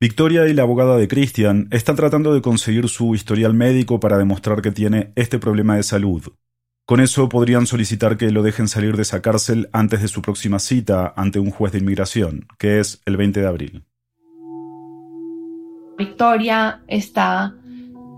Victoria 0.00 0.46
y 0.46 0.54
la 0.54 0.62
abogada 0.62 0.96
de 0.96 1.08
Christian 1.08 1.66
están 1.72 1.96
tratando 1.96 2.32
de 2.32 2.40
conseguir 2.40 2.88
su 2.88 3.14
historial 3.14 3.54
médico 3.54 3.98
para 4.00 4.18
demostrar 4.18 4.62
que 4.62 4.70
tiene 4.70 5.12
este 5.16 5.38
problema 5.38 5.76
de 5.76 5.82
salud. 5.82 6.22
Con 6.86 7.00
eso 7.00 7.28
podrían 7.28 7.66
solicitar 7.66 8.16
que 8.16 8.30
lo 8.30 8.42
dejen 8.42 8.66
salir 8.66 8.96
de 8.96 9.02
esa 9.02 9.22
cárcel 9.22 9.68
antes 9.72 10.02
de 10.02 10.08
su 10.08 10.22
próxima 10.22 10.58
cita 10.58 11.12
ante 11.16 11.38
un 11.38 11.50
juez 11.50 11.72
de 11.72 11.78
inmigración, 11.78 12.46
que 12.58 12.80
es 12.80 13.00
el 13.06 13.16
20 13.16 13.40
de 13.40 13.46
abril. 13.46 13.84
Victoria 15.96 16.80
está 16.88 17.54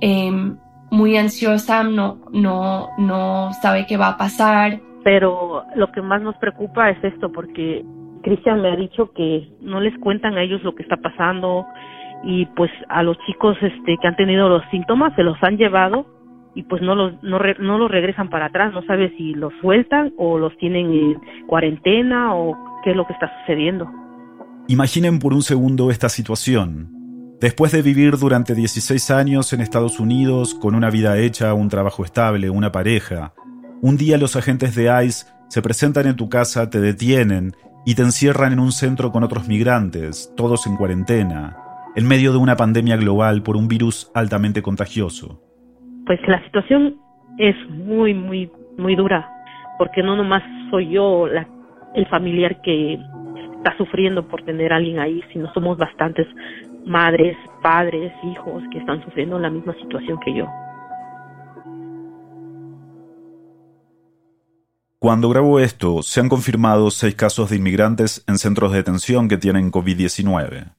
em, 0.00 0.56
muy 0.90 1.16
ansiosa, 1.16 1.82
no, 1.82 2.20
no, 2.32 2.88
no 2.96 3.50
sabe 3.60 3.86
qué 3.86 3.96
va 3.96 4.08
a 4.08 4.16
pasar. 4.16 4.80
Pero 5.04 5.64
lo 5.74 5.90
que 5.90 6.00
más 6.00 6.22
nos 6.22 6.36
preocupa 6.36 6.90
es 6.90 7.02
esto, 7.02 7.32
porque 7.32 7.84
Cristian 8.22 8.62
me 8.62 8.72
ha 8.72 8.76
dicho 8.76 9.12
que 9.12 9.48
no 9.60 9.80
les 9.80 9.98
cuentan 9.98 10.38
a 10.38 10.42
ellos 10.42 10.62
lo 10.62 10.74
que 10.74 10.84
está 10.84 10.96
pasando 10.96 11.66
y 12.24 12.46
pues 12.46 12.70
a 12.88 13.02
los 13.02 13.18
chicos 13.26 13.56
este 13.60 13.96
que 14.00 14.06
han 14.06 14.16
tenido 14.16 14.48
los 14.48 14.62
síntomas 14.70 15.12
se 15.16 15.24
los 15.24 15.36
han 15.42 15.56
llevado 15.56 16.06
y 16.54 16.64
pues 16.64 16.82
no 16.82 16.94
los 16.94 17.22
no, 17.22 17.38
no 17.58 17.78
los 17.78 17.90
regresan 17.90 18.28
para 18.28 18.46
atrás, 18.46 18.72
no 18.72 18.82
sabe 18.84 19.14
si 19.16 19.34
los 19.34 19.52
sueltan 19.60 20.12
o 20.16 20.38
los 20.38 20.56
tienen 20.58 20.92
en 20.92 21.46
cuarentena 21.46 22.34
o 22.34 22.56
qué 22.84 22.90
es 22.90 22.96
lo 22.96 23.06
que 23.06 23.12
está 23.14 23.30
sucediendo. 23.40 23.90
Imaginen 24.68 25.18
por 25.18 25.32
un 25.32 25.42
segundo 25.42 25.90
esta 25.90 26.08
situación. 26.08 26.88
Después 27.40 27.72
de 27.72 27.82
vivir 27.82 28.18
durante 28.18 28.54
16 28.54 29.10
años 29.10 29.52
en 29.52 29.60
Estados 29.60 29.98
Unidos 29.98 30.54
con 30.54 30.76
una 30.76 30.90
vida 30.90 31.18
hecha, 31.18 31.54
un 31.54 31.68
trabajo 31.68 32.04
estable, 32.04 32.50
una 32.50 32.70
pareja, 32.70 33.34
un 33.80 33.96
día 33.96 34.16
los 34.16 34.36
agentes 34.36 34.76
de 34.76 35.04
ICE 35.04 35.26
se 35.48 35.62
presentan 35.62 36.06
en 36.06 36.14
tu 36.14 36.28
casa, 36.28 36.70
te 36.70 36.80
detienen 36.80 37.56
y 37.84 37.96
te 37.96 38.02
encierran 38.02 38.52
en 38.52 38.60
un 38.60 38.70
centro 38.70 39.10
con 39.10 39.24
otros 39.24 39.48
migrantes, 39.48 40.32
todos 40.36 40.68
en 40.68 40.76
cuarentena, 40.76 41.56
en 41.96 42.06
medio 42.06 42.30
de 42.30 42.38
una 42.38 42.56
pandemia 42.56 42.96
global 42.96 43.42
por 43.42 43.56
un 43.56 43.66
virus 43.66 44.10
altamente 44.14 44.62
contagioso. 44.62 45.42
Pues 46.12 46.28
la 46.28 46.44
situación 46.44 46.96
es 47.38 47.56
muy, 47.70 48.12
muy, 48.12 48.52
muy 48.76 48.94
dura, 48.96 49.26
porque 49.78 50.02
no 50.02 50.14
nomás 50.14 50.42
soy 50.68 50.90
yo 50.90 51.26
el 51.26 52.06
familiar 52.08 52.60
que 52.60 52.98
está 53.56 53.74
sufriendo 53.78 54.28
por 54.28 54.42
tener 54.42 54.74
a 54.74 54.76
alguien 54.76 54.98
ahí, 54.98 55.22
sino 55.32 55.50
somos 55.54 55.78
bastantes 55.78 56.26
madres, 56.84 57.34
padres, 57.62 58.12
hijos 58.24 58.62
que 58.70 58.80
están 58.80 59.02
sufriendo 59.02 59.38
la 59.38 59.48
misma 59.48 59.74
situación 59.80 60.20
que 60.22 60.34
yo. 60.34 60.46
Cuando 64.98 65.30
grabo 65.30 65.60
esto, 65.60 66.02
se 66.02 66.20
han 66.20 66.28
confirmado 66.28 66.90
seis 66.90 67.14
casos 67.14 67.48
de 67.48 67.56
inmigrantes 67.56 68.22
en 68.28 68.36
centros 68.36 68.72
de 68.72 68.78
detención 68.78 69.28
que 69.28 69.38
tienen 69.38 69.72
COVID-19. 69.72 70.74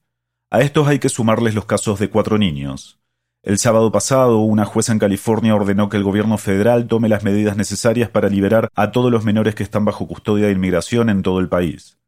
A 0.51 0.61
estos 0.61 0.87
hay 0.87 0.99
que 0.99 1.09
sumarles 1.09 1.55
los 1.55 1.65
casos 1.65 1.97
de 1.97 2.11
cuatro 2.11 2.37
niños. 2.37 3.02
El 3.43 3.57
sábado 3.57 3.91
pasado, 3.91 4.39
una 4.39 4.63
jueza 4.63 4.93
en 4.93 4.99
California 4.99 5.53
ordenó 5.53 5.89
que 5.89 5.97
el 5.97 6.03
gobierno 6.03 6.37
federal 6.37 6.87
tome 6.87 7.09
las 7.09 7.25
medidas 7.25 7.57
necesarias 7.57 8.09
para 8.09 8.29
liberar 8.29 8.69
a 8.73 8.91
todos 8.91 9.11
los 9.11 9.25
menores 9.25 9.53
que 9.53 9.63
están 9.63 9.83
bajo 9.83 10.07
custodia 10.07 10.45
de 10.45 10.53
inmigración 10.53 11.09
en 11.09 11.23
todo 11.23 11.39
el 11.39 11.49
país. 11.49 11.99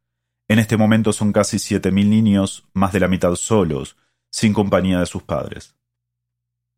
En 0.47 0.59
este 0.59 0.77
momento 0.77 1.11
son 1.11 1.33
casi 1.33 1.57
7.000 1.57 2.07
niños, 2.07 2.69
más 2.73 2.93
de 2.93 3.01
la 3.01 3.09
mitad 3.09 3.35
solos, 3.35 3.97
sin 4.31 4.53
compañía 4.53 5.01
de 5.01 5.05
sus 5.07 5.23
padres. 5.23 5.75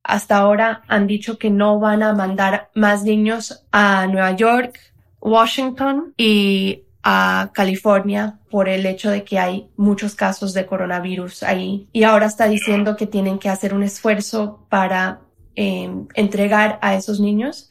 Hasta 0.03 0.37
ahora 0.37 0.81
han 0.87 1.05
dicho 1.05 1.37
que 1.37 1.51
no 1.51 1.79
van 1.79 2.01
a 2.01 2.13
mandar 2.13 2.71
más 2.73 3.03
niños 3.03 3.63
a 3.71 4.07
Nueva 4.07 4.31
York, 4.31 4.79
Washington 5.19 6.15
y 6.17 6.86
a 7.03 7.51
California 7.53 8.39
por 8.49 8.67
el 8.69 8.85
hecho 8.85 9.09
de 9.09 9.23
que 9.23 9.39
hay 9.39 9.69
muchos 9.77 10.15
casos 10.15 10.53
de 10.53 10.65
coronavirus 10.65 11.43
ahí. 11.43 11.87
Y 11.93 12.03
ahora 12.03 12.25
está 12.25 12.47
diciendo 12.47 12.95
que 12.95 13.07
tienen 13.07 13.39
que 13.39 13.49
hacer 13.49 13.73
un 13.73 13.83
esfuerzo 13.83 14.65
para 14.69 15.21
em, 15.55 16.07
entregar 16.13 16.79
a 16.81 16.95
esos 16.95 17.19
niños 17.19 17.69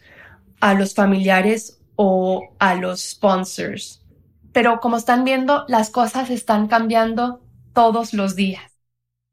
a 0.61 0.75
los 0.75 0.95
familiares 0.95 1.81
o 1.97 2.49
a 2.59 2.75
los 2.75 3.03
sponsors 3.11 4.07
pero 4.57 4.81
como 4.81 4.97
están 4.97 5.25
viendo, 5.25 5.67
las 5.69 5.91
cosas 5.91 6.31
están 6.31 6.67
cambiando 6.67 7.43
todos 7.75 8.15
los 8.15 8.37
días. 8.37 8.81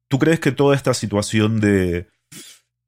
¿Tú 0.10 0.20
crees 0.20 0.42
que 0.42 0.52
toda 0.52 0.76
esta 0.76 0.94
situación 0.94 1.62
de, 1.62 2.10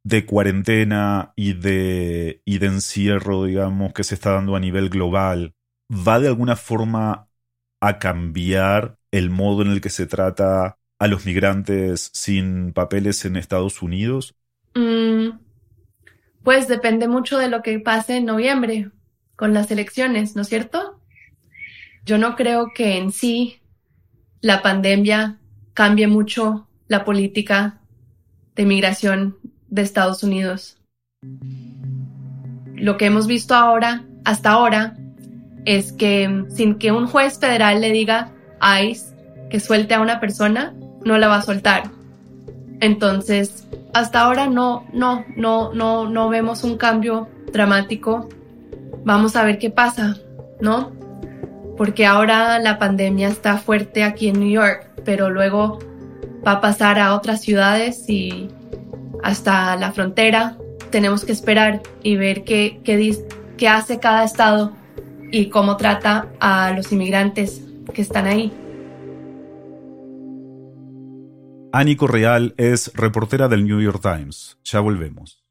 de 0.03 0.25
cuarentena 0.25 1.31
y 1.37 1.53
de, 1.53 2.41
y 2.43 2.57
de 2.57 2.67
encierro, 2.67 3.45
digamos, 3.45 3.93
que 3.93 4.03
se 4.03 4.15
está 4.15 4.31
dando 4.31 4.57
a 4.57 4.59
nivel 4.59 4.89
global, 4.89 5.55
va 5.89 6.19
de 6.19 6.27
alguna 6.27 6.55
forma 6.55 7.27
a 7.79 7.99
cambiar 7.99 8.97
el 9.11 9.29
modo 9.29 9.61
en 9.61 9.71
el 9.71 9.81
que 9.81 9.89
se 9.89 10.07
trata 10.07 10.77
a 10.99 11.07
los 11.07 11.25
migrantes 11.25 12.09
sin 12.13 12.73
papeles 12.73 13.25
en 13.25 13.35
Estados 13.35 13.81
Unidos? 13.81 14.35
Mm, 14.73 15.39
pues 16.43 16.67
depende 16.67 17.07
mucho 17.07 17.37
de 17.37 17.49
lo 17.49 17.61
que 17.61 17.79
pase 17.79 18.17
en 18.17 18.25
noviembre 18.25 18.91
con 19.35 19.53
las 19.53 19.71
elecciones, 19.71 20.35
¿no 20.35 20.43
es 20.43 20.49
cierto? 20.49 21.01
Yo 22.05 22.17
no 22.17 22.35
creo 22.35 22.71
que 22.73 22.97
en 22.97 23.11
sí 23.11 23.61
la 24.41 24.61
pandemia 24.61 25.39
cambie 25.73 26.07
mucho 26.07 26.67
la 26.87 27.03
política 27.03 27.81
de 28.55 28.65
migración 28.65 29.37
de 29.67 29.81
Estados 29.81 30.23
Unidos. 30.23 30.77
Lo 32.75 32.97
que 32.97 33.05
hemos 33.05 33.27
visto 33.27 33.55
ahora, 33.55 34.05
hasta 34.23 34.51
ahora, 34.51 34.97
es 35.65 35.91
que 35.91 36.45
sin 36.49 36.75
que 36.75 36.91
un 36.91 37.07
juez 37.07 37.39
federal 37.39 37.81
le 37.81 37.91
diga 37.91 38.31
a 38.59 38.79
que 39.49 39.59
suelte 39.59 39.93
a 39.93 40.01
una 40.01 40.19
persona, 40.19 40.73
no 41.03 41.17
la 41.17 41.27
va 41.27 41.37
a 41.37 41.41
soltar. 41.41 41.83
Entonces, 42.81 43.67
hasta 43.93 44.21
ahora 44.21 44.47
no, 44.47 44.85
no, 44.93 45.25
no, 45.35 45.73
no, 45.73 46.09
no 46.09 46.29
vemos 46.29 46.63
un 46.63 46.77
cambio 46.77 47.27
dramático. 47.51 48.29
Vamos 49.03 49.35
a 49.35 49.43
ver 49.43 49.59
qué 49.59 49.69
pasa, 49.69 50.17
¿no? 50.59 50.91
porque 51.77 52.05
ahora 52.05 52.59
la 52.59 52.79
pandemia 52.79 53.27
está 53.27 53.57
fuerte 53.57 54.03
aquí 54.03 54.29
en 54.29 54.39
New 54.39 54.49
York, 54.49 54.89
pero 55.03 55.29
luego 55.29 55.79
va 56.45 56.53
a 56.53 56.61
pasar 56.61 56.99
a 56.99 57.15
otras 57.15 57.41
ciudades 57.41 58.09
y 58.09 58.49
hasta 59.23 59.75
la 59.75 59.91
frontera. 59.91 60.57
Tenemos 60.89 61.25
que 61.25 61.31
esperar 61.31 61.81
y 62.03 62.15
ver 62.15 62.43
qué, 62.43 62.79
qué, 62.83 63.67
hace 63.67 63.99
cada 63.99 64.23
estado 64.23 64.71
y 65.31 65.49
cómo 65.49 65.77
trata 65.77 66.31
a 66.39 66.71
los 66.71 66.91
inmigrantes 66.91 67.61
que 67.93 68.01
están 68.01 68.27
ahí. 68.27 68.51
Annie 71.71 71.97
Correal 71.97 72.53
es 72.57 72.91
reportera 72.93 73.47
del 73.47 73.65
New 73.65 73.81
York 73.81 74.01
Times. 74.01 74.57
Ya 74.63 74.79
volvemos. 74.79 75.43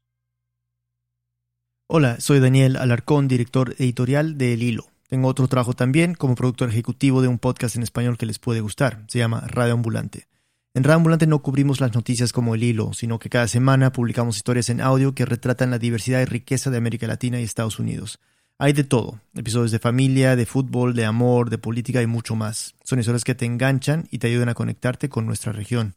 Hola, 1.87 2.19
soy 2.19 2.39
Daniel 2.39 2.77
Alarcón, 2.77 3.27
director 3.27 3.75
editorial 3.77 4.39
de 4.39 4.53
El 4.53 4.63
Hilo. 4.63 4.87
Tengo 5.07 5.27
otro 5.27 5.47
trabajo 5.47 5.73
también 5.73 6.15
como 6.15 6.33
productor 6.33 6.69
ejecutivo 6.69 7.21
de 7.21 7.27
un 7.27 7.37
podcast 7.37 7.75
en 7.75 7.83
español 7.83 8.17
que 8.17 8.25
les 8.25 8.39
puede 8.39 8.61
gustar. 8.61 9.03
Se 9.07 9.19
llama 9.19 9.41
Radio 9.47 9.73
Ambulante. 9.73 10.27
En 10.73 10.83
Radio 10.83 10.97
Ambulante 10.97 11.27
no 11.27 11.43
cubrimos 11.43 11.79
las 11.79 11.93
noticias 11.93 12.33
como 12.33 12.55
el 12.55 12.63
hilo, 12.63 12.93
sino 12.93 13.19
que 13.19 13.29
cada 13.29 13.47
semana 13.47 13.91
publicamos 13.91 14.35
historias 14.35 14.69
en 14.69 14.81
audio 14.81 15.13
que 15.13 15.25
retratan 15.25 15.69
la 15.69 15.77
diversidad 15.77 16.21
y 16.21 16.25
riqueza 16.25 16.71
de 16.71 16.77
América 16.77 17.05
Latina 17.05 17.39
y 17.39 17.43
Estados 17.43 17.77
Unidos. 17.77 18.19
Hay 18.57 18.71
de 18.71 18.85
todo, 18.85 19.19
episodios 19.33 19.71
de 19.71 19.79
familia, 19.79 20.37
de 20.37 20.45
fútbol, 20.45 20.95
de 20.95 21.03
amor, 21.03 21.49
de 21.49 21.57
política 21.57 22.01
y 22.01 22.07
mucho 22.07 22.37
más. 22.37 22.73
Son 22.85 22.99
historias 22.99 23.25
que 23.25 23.35
te 23.35 23.43
enganchan 23.45 24.07
y 24.11 24.19
te 24.19 24.27
ayudan 24.27 24.47
a 24.47 24.53
conectarte 24.53 25.09
con 25.09 25.25
nuestra 25.25 25.51
región. 25.51 25.95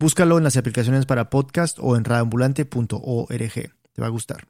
Búscalo 0.00 0.36
en 0.36 0.42
las 0.42 0.56
aplicaciones 0.56 1.06
para 1.06 1.30
podcast 1.30 1.78
o 1.80 1.96
en 1.96 2.04
radioambulante.org. 2.04 3.52
Te 3.92 4.02
va 4.02 4.06
a 4.06 4.10
gustar. 4.10 4.48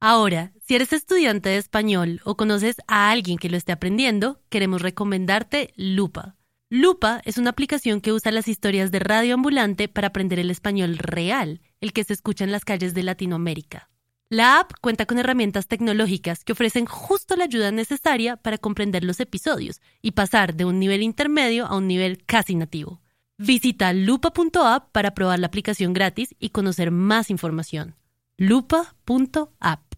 Ahora, 0.00 0.52
si 0.66 0.74
eres 0.74 0.92
estudiante 0.92 1.48
de 1.48 1.56
español 1.56 2.20
o 2.24 2.36
conoces 2.36 2.76
a 2.88 3.10
alguien 3.10 3.38
que 3.38 3.48
lo 3.48 3.56
esté 3.56 3.72
aprendiendo, 3.72 4.42
queremos 4.50 4.82
recomendarte 4.82 5.72
Lupa. 5.76 6.36
Lupa 6.68 7.22
es 7.24 7.38
una 7.38 7.50
aplicación 7.50 8.02
que 8.02 8.12
usa 8.12 8.32
las 8.32 8.48
historias 8.48 8.90
de 8.90 8.98
Radio 8.98 9.32
Ambulante 9.32 9.88
para 9.88 10.08
aprender 10.08 10.38
el 10.38 10.50
español 10.50 10.98
real, 10.98 11.62
el 11.80 11.94
que 11.94 12.04
se 12.04 12.12
escucha 12.12 12.44
en 12.44 12.52
las 12.52 12.66
calles 12.66 12.92
de 12.92 13.02
Latinoamérica. 13.02 13.88
La 14.30 14.60
app 14.60 14.72
cuenta 14.80 15.06
con 15.06 15.18
herramientas 15.18 15.68
tecnológicas 15.68 16.44
que 16.44 16.52
ofrecen 16.52 16.84
justo 16.86 17.34
la 17.36 17.44
ayuda 17.44 17.70
necesaria 17.70 18.36
para 18.36 18.58
comprender 18.58 19.04
los 19.04 19.20
episodios 19.20 19.80
y 20.02 20.12
pasar 20.12 20.54
de 20.54 20.66
un 20.66 20.78
nivel 20.78 21.02
intermedio 21.02 21.66
a 21.66 21.76
un 21.76 21.86
nivel 21.88 22.24
casi 22.26 22.54
nativo. 22.54 23.00
Visita 23.38 23.92
lupa.app 23.92 24.92
para 24.92 25.14
probar 25.14 25.38
la 25.38 25.46
aplicación 25.46 25.92
gratis 25.92 26.34
y 26.38 26.50
conocer 26.50 26.90
más 26.90 27.30
información. 27.30 27.94
lupa.app 28.36 29.88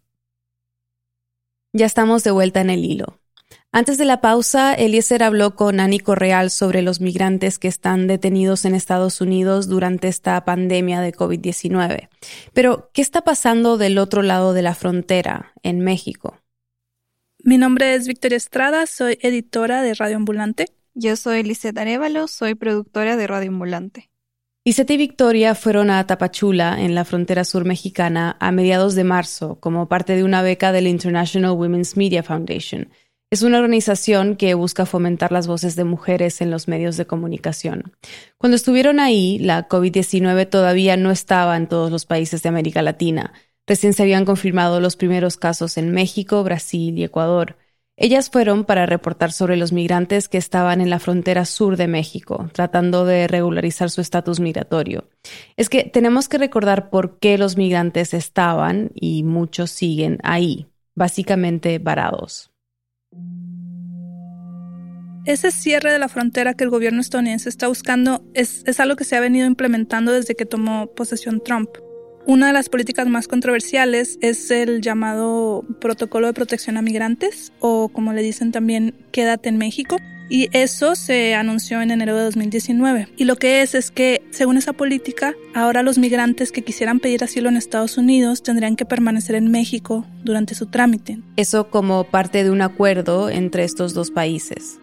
ya 1.73 1.87
estamos 1.87 2.25
de 2.25 2.33
vuelta 2.33 2.61
en 2.61 2.71
el 2.71 2.85
hilo. 2.85 3.20
Antes 3.73 3.99
de 3.99 4.05
la 4.05 4.21
pausa, 4.21 4.75
Eliezer 4.75 5.23
habló 5.23 5.55
con 5.55 5.79
Ani 5.79 6.00
Correal 6.00 6.50
sobre 6.50 6.83
los 6.83 7.00
migrantes 7.00 7.61
que 7.61 7.69
están 7.69 8.09
detenidos 8.09 8.65
en 8.65 8.75
Estados 8.75 9.21
Unidos 9.21 9.69
durante 9.69 10.09
esta 10.09 10.45
pandemia 10.45 11.00
de 11.00 11.12
COVID-19. 11.12 12.09
Pero, 12.53 12.91
¿qué 12.93 13.00
está 13.00 13.23
pasando 13.23 13.79
del 13.79 13.99
otro 13.99 14.23
lado 14.23 14.55
de 14.55 14.62
la 14.62 14.75
frontera, 14.75 15.53
en 15.62 15.79
México? 15.79 16.41
Mi 17.45 17.59
nombre 17.59 17.95
es 17.95 18.09
Victoria 18.09 18.39
Estrada, 18.39 18.87
soy 18.87 19.19
editora 19.23 19.83
de 19.83 19.95
Radio 19.95 20.17
Ambulante. 20.17 20.67
Yo 20.95 21.15
soy 21.15 21.45
Lizeth 21.45 21.79
Arevalo, 21.79 22.27
soy 22.27 22.57
productora 22.57 23.17
de 23.17 23.29
Radio 23.29 23.50
Ambulante. 23.50 24.11
Lizeth 24.65 24.91
y 24.91 24.97
Victoria 24.97 25.55
fueron 25.55 25.91
a 25.91 26.05
Tapachula, 26.09 26.83
en 26.83 26.97
la 26.97 27.05
frontera 27.05 27.45
sur 27.45 27.65
mexicana, 27.65 28.37
a 28.41 28.50
mediados 28.50 28.97
de 28.97 29.05
marzo, 29.05 29.61
como 29.61 29.89
parte 29.89 30.17
de 30.17 30.25
una 30.25 30.43
beca 30.43 30.73
del 30.73 30.89
International 30.89 31.53
Women's 31.53 31.97
Media 31.97 32.25
Foundation 32.25 32.91
es 33.31 33.43
una 33.43 33.59
organización 33.59 34.35
que 34.35 34.55
busca 34.55 34.87
fomentar 34.87 35.31
las 35.31 35.47
voces 35.47 35.77
de 35.77 35.85
mujeres 35.85 36.41
en 36.41 36.51
los 36.51 36.67
medios 36.67 36.97
de 36.97 37.07
comunicación. 37.07 37.93
Cuando 38.39 38.57
estuvieron 38.57 38.99
ahí, 38.99 39.39
la 39.39 39.69
COVID-19 39.69 40.49
todavía 40.49 40.97
no 40.97 41.13
estaba 41.13 41.57
en 41.57 41.69
todos 41.69 41.93
los 41.93 42.07
países 42.07 42.43
de 42.43 42.49
América 42.49 42.83
Latina. 42.83 43.33
Recién 43.69 43.93
se 43.93 44.03
habían 44.03 44.25
confirmado 44.25 44.81
los 44.81 44.97
primeros 44.97 45.37
casos 45.37 45.79
en 45.79 45.93
México, 45.93 46.43
Brasil 46.43 46.99
y 46.99 47.05
Ecuador. 47.05 47.57
Ellas 47.97 48.31
fueron 48.31 48.65
para 48.65 48.87
reportar 48.87 49.31
sobre 49.31 49.57
los 49.57 49.73
migrantes 49.73 50.29
que 50.29 50.39
estaban 50.39 50.81
en 50.81 50.91
la 50.91 50.99
frontera 50.99 51.45
sur 51.45 51.77
de 51.77 51.87
México, 51.87 52.51
tratando 52.53 53.05
de 53.05 53.29
regularizar 53.29 53.91
su 53.91 54.01
estatus 54.01 54.41
migratorio. 54.41 55.09
Es 55.57 55.69
que 55.69 55.85
tenemos 55.85 56.29
que 56.29 56.39
recordar 56.39 56.91
por 56.91 57.19
qué 57.19 57.39
los 57.39 57.57
migrantes 57.57 58.13
estaban, 58.13 58.91
y 58.95 59.23
muchos 59.23 59.71
siguen 59.71 60.19
ahí, 60.25 60.67
básicamente 60.97 61.79
varados. 61.79 62.50
Ese 65.26 65.50
cierre 65.50 65.93
de 65.93 65.99
la 65.99 66.09
frontera 66.09 66.55
que 66.55 66.64
el 66.64 66.71
gobierno 66.71 67.00
estadounidense 67.00 67.50
está 67.50 67.69
buscando 67.69 68.25
es, 68.33 68.64
algo 68.81 68.97
que 68.97 69.05
se 69.05 69.17
ha 69.17 69.21
venido 69.21 69.47
implementando 69.47 70.12
desde 70.12 70.35
que 70.35 70.47
tomó 70.47 70.87
posesión 70.87 71.43
Trump. 71.45 71.69
Una 72.26 72.47
de 72.47 72.52
las 72.55 72.69
políticas 72.71 73.07
más 73.07 73.29
controversiales 73.29 74.19
es 74.23 74.50
el 74.50 74.81
llamado 74.81 75.64
Protocolo 75.81 76.26
de 76.26 76.33
Protección 76.33 76.79
a 76.79 76.83
Migrantes, 76.83 77.52
o 77.61 77.90
como 77.90 78.12
le 78.12 78.23
dicen 78.23 78.50
también, 78.50 78.95
Quédate 79.11 79.50
en 79.50 79.59
México. 79.59 79.97
Y 80.31 80.49
eso 80.53 80.95
se 80.95 81.35
anunció 81.35 81.83
en 81.83 81.91
enero 81.91 82.17
de 82.17 82.23
2019. 82.23 83.09
Y 83.17 83.25
lo 83.25 83.35
que 83.35 83.63
es 83.63 83.75
es 83.75 83.91
que, 83.91 84.23
según 84.31 84.57
esa 84.57 84.73
política, 84.73 85.35
ahora 85.55 85.83
los 85.83 85.99
migrantes 85.99 86.53
que 86.53 86.63
quisieran 86.63 87.01
pedir 87.01 87.25
asilo 87.25 87.49
en 87.49 87.57
Estados 87.57 87.99
Unidos 87.99 88.45
tendrían 88.45 88.77
que 88.77 88.85
permanecer 88.85 89.35
en 89.35 89.51
México 89.51 90.07
durante 90.23 90.55
su 90.55 90.67
trámite. 90.67 91.19
Eso 91.37 91.69
como 91.69 92.05
parte 92.05 92.45
de 92.45 92.51
un 92.53 92.63
acuerdo 92.63 93.29
entre 93.29 93.65
estos 93.65 93.93
dos 93.93 94.13
países. 94.13 94.79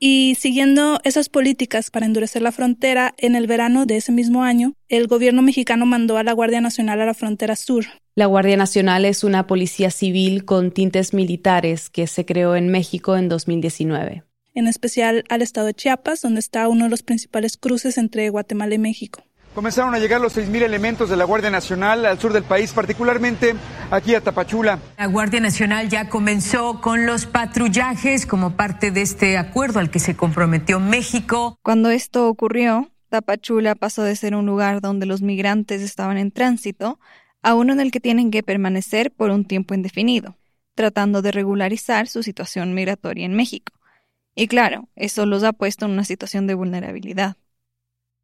Y 0.00 0.36
siguiendo 0.38 1.00
esas 1.02 1.28
políticas 1.28 1.90
para 1.90 2.06
endurecer 2.06 2.42
la 2.42 2.52
frontera, 2.52 3.14
en 3.18 3.34
el 3.34 3.46
verano 3.46 3.84
de 3.84 3.96
ese 3.96 4.12
mismo 4.12 4.44
año, 4.44 4.74
el 4.88 5.08
gobierno 5.08 5.42
mexicano 5.42 5.86
mandó 5.86 6.18
a 6.18 6.22
la 6.22 6.32
Guardia 6.32 6.60
Nacional 6.60 7.00
a 7.00 7.06
la 7.06 7.14
frontera 7.14 7.56
sur. 7.56 7.86
La 8.18 8.26
Guardia 8.26 8.56
Nacional 8.56 9.04
es 9.04 9.22
una 9.22 9.46
policía 9.46 9.92
civil 9.92 10.44
con 10.44 10.72
tintes 10.72 11.14
militares 11.14 11.88
que 11.88 12.08
se 12.08 12.26
creó 12.26 12.56
en 12.56 12.66
México 12.66 13.16
en 13.16 13.28
2019. 13.28 14.24
En 14.54 14.66
especial 14.66 15.22
al 15.28 15.40
estado 15.40 15.68
de 15.68 15.74
Chiapas, 15.74 16.22
donde 16.22 16.40
está 16.40 16.66
uno 16.66 16.86
de 16.86 16.90
los 16.90 17.04
principales 17.04 17.56
cruces 17.56 17.96
entre 17.96 18.28
Guatemala 18.28 18.74
y 18.74 18.78
México. 18.78 19.22
Comenzaron 19.54 19.94
a 19.94 20.00
llegar 20.00 20.20
los 20.20 20.36
6.000 20.36 20.62
elementos 20.62 21.08
de 21.08 21.16
la 21.16 21.22
Guardia 21.22 21.50
Nacional 21.50 22.04
al 22.06 22.18
sur 22.18 22.32
del 22.32 22.42
país, 22.42 22.72
particularmente 22.72 23.54
aquí 23.92 24.16
a 24.16 24.20
Tapachula. 24.20 24.80
La 24.96 25.06
Guardia 25.06 25.38
Nacional 25.38 25.88
ya 25.88 26.08
comenzó 26.08 26.80
con 26.80 27.06
los 27.06 27.26
patrullajes 27.26 28.26
como 28.26 28.56
parte 28.56 28.90
de 28.90 29.02
este 29.02 29.38
acuerdo 29.38 29.78
al 29.78 29.92
que 29.92 30.00
se 30.00 30.16
comprometió 30.16 30.80
México. 30.80 31.56
Cuando 31.62 31.90
esto 31.90 32.28
ocurrió, 32.28 32.90
Tapachula 33.10 33.76
pasó 33.76 34.02
de 34.02 34.16
ser 34.16 34.34
un 34.34 34.44
lugar 34.44 34.80
donde 34.80 35.06
los 35.06 35.22
migrantes 35.22 35.82
estaban 35.82 36.18
en 36.18 36.32
tránsito 36.32 36.98
a 37.48 37.54
uno 37.54 37.72
en 37.72 37.80
el 37.80 37.90
que 37.90 37.98
tienen 37.98 38.30
que 38.30 38.42
permanecer 38.42 39.10
por 39.10 39.30
un 39.30 39.46
tiempo 39.46 39.72
indefinido, 39.72 40.36
tratando 40.74 41.22
de 41.22 41.32
regularizar 41.32 42.06
su 42.06 42.22
situación 42.22 42.74
migratoria 42.74 43.24
en 43.24 43.32
México. 43.32 43.72
Y 44.34 44.48
claro, 44.48 44.90
eso 44.96 45.24
los 45.24 45.44
ha 45.44 45.54
puesto 45.54 45.86
en 45.86 45.92
una 45.92 46.04
situación 46.04 46.46
de 46.46 46.52
vulnerabilidad. 46.52 47.36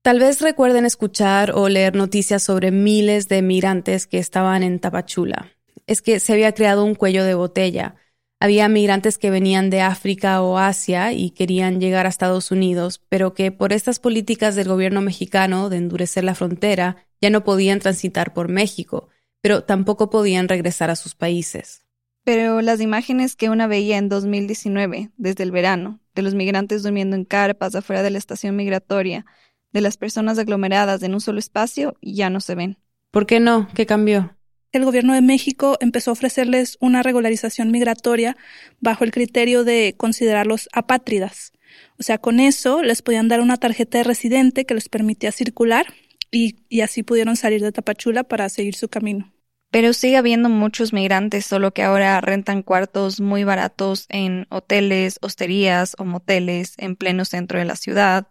Tal 0.03 0.19
vez 0.19 0.43
recuerden 0.43 0.85
escuchar 0.85 1.53
o 1.53 1.71
leer 1.71 1.97
noticias 1.97 2.43
sobre 2.43 2.71
miles 2.71 3.27
de 3.29 3.41
migrantes 3.41 4.07
que 4.07 4.19
estaban 4.19 4.63
en 4.63 4.79
Tapachula. 4.79 5.53
Es 5.87 6.03
que 6.03 6.21
se 6.21 6.35
había 6.35 6.53
creado 6.53 6.85
un 6.85 6.95
cuello 6.95 7.25
de 7.25 7.33
botella. 7.33 7.95
Había 8.41 8.69
migrantes 8.69 9.17
que 9.17 9.31
venían 9.31 9.71
de 9.71 9.81
África 9.81 10.43
o 10.43 10.59
Asia 10.59 11.15
y 11.15 11.31
querían 11.31 11.81
llegar 11.81 12.05
a 12.05 12.11
Estados 12.11 12.51
Unidos, 12.51 13.01
pero 13.09 13.33
que 13.33 13.53
por 13.53 13.73
estas 13.73 14.01
políticas 14.01 14.55
del 14.55 14.69
gobierno 14.69 15.01
mexicano 15.01 15.71
de 15.71 15.79
endurecer 15.79 16.25
la 16.25 16.35
frontera 16.35 17.07
ya 17.23 17.31
no 17.31 17.43
podían 17.43 17.79
transitar 17.79 18.35
por 18.35 18.51
México, 18.51 19.09
pero 19.45 19.63
tampoco 19.63 20.09
podían 20.09 20.49
regresar 20.49 20.89
a 20.89 20.97
sus 20.97 21.15
países. 21.15 21.85
Pero 22.25 22.63
las 22.63 22.81
imágenes 22.81 23.37
que 23.37 23.51
una 23.51 23.67
veía 23.67 23.99
en 23.99 24.09
2019, 24.09 25.11
desde 25.19 25.45
el 25.45 25.51
verano, 25.51 26.01
de 26.15 26.23
los 26.23 26.35
migrantes 26.35 26.83
durmiendo 26.83 27.15
en 27.15 27.27
carpas 27.27 27.75
afuera 27.75 28.03
de 28.03 28.09
la 28.09 28.17
estación 28.17 28.57
migratoria, 28.57 29.27
de 29.71 29.83
las 29.83 29.99
personas 29.99 30.39
aglomeradas 30.39 31.03
en 31.03 31.13
un 31.13 31.21
solo 31.21 31.39
espacio 31.39 31.95
ya 32.01 32.31
no 32.31 32.41
se 32.41 32.55
ven. 32.55 32.79
¿Por 33.11 33.27
qué 33.27 33.39
no? 33.39 33.69
¿Qué 33.75 33.85
cambió? 33.85 34.35
El 34.73 34.87
gobierno 34.87 35.13
de 35.13 35.21
México 35.21 35.77
empezó 35.81 36.13
a 36.13 36.15
ofrecerles 36.15 36.79
una 36.81 37.03
regularización 37.03 37.71
migratoria 37.71 38.39
bajo 38.81 39.05
el 39.05 39.11
criterio 39.11 39.63
de 39.63 39.93
considerarlos 39.99 40.71
apátridas. 40.73 41.53
O 41.99 42.03
sea, 42.03 42.17
con 42.17 42.41
eso 42.41 42.83
les 42.83 43.03
podían 43.03 43.29
dar 43.29 43.43
una 43.43 43.59
tarjeta 43.59 43.99
de 43.99 44.05
residente 44.05 44.65
que 44.65 44.73
les 44.73 44.89
permitía 44.89 45.33
circular 45.33 45.85
y, 46.31 46.61
y 46.71 46.81
así 46.81 47.03
pudieron 47.03 47.37
salir 47.37 47.61
de 47.61 47.73
Tapachula 47.73 48.25
para 48.25 48.49
seguir 48.49 48.75
su 48.75 48.89
camino. 48.89 49.34
Pero 49.75 49.93
sigue 49.93 50.17
habiendo 50.17 50.49
muchos 50.49 50.93
migrantes, 50.93 51.47
solo 51.47 51.73
que 51.75 51.83
ahora 51.83 52.21
rentan 52.21 52.63
cuartos 52.63 53.21
muy 53.21 53.43
baratos 53.43 54.07
en 54.09 54.47
hoteles, 54.49 55.19
hosterías 55.21 55.97
o 55.99 56.05
moteles 56.05 56.75
en 56.79 56.95
pleno 56.95 57.25
centro 57.25 57.59
de 57.59 57.65
la 57.65 57.75
ciudad 57.75 58.29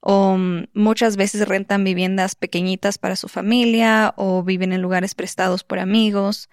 o 0.00 0.36
mm, 0.36 0.70
muchas 0.74 1.16
veces 1.16 1.46
rentan 1.46 1.84
viviendas 1.84 2.34
pequeñitas 2.34 2.98
para 2.98 3.14
su 3.14 3.28
familia 3.28 4.12
o 4.16 4.42
viven 4.42 4.72
en 4.72 4.82
lugares 4.82 5.14
prestados 5.14 5.62
por 5.62 5.78
amigos. 5.78 6.50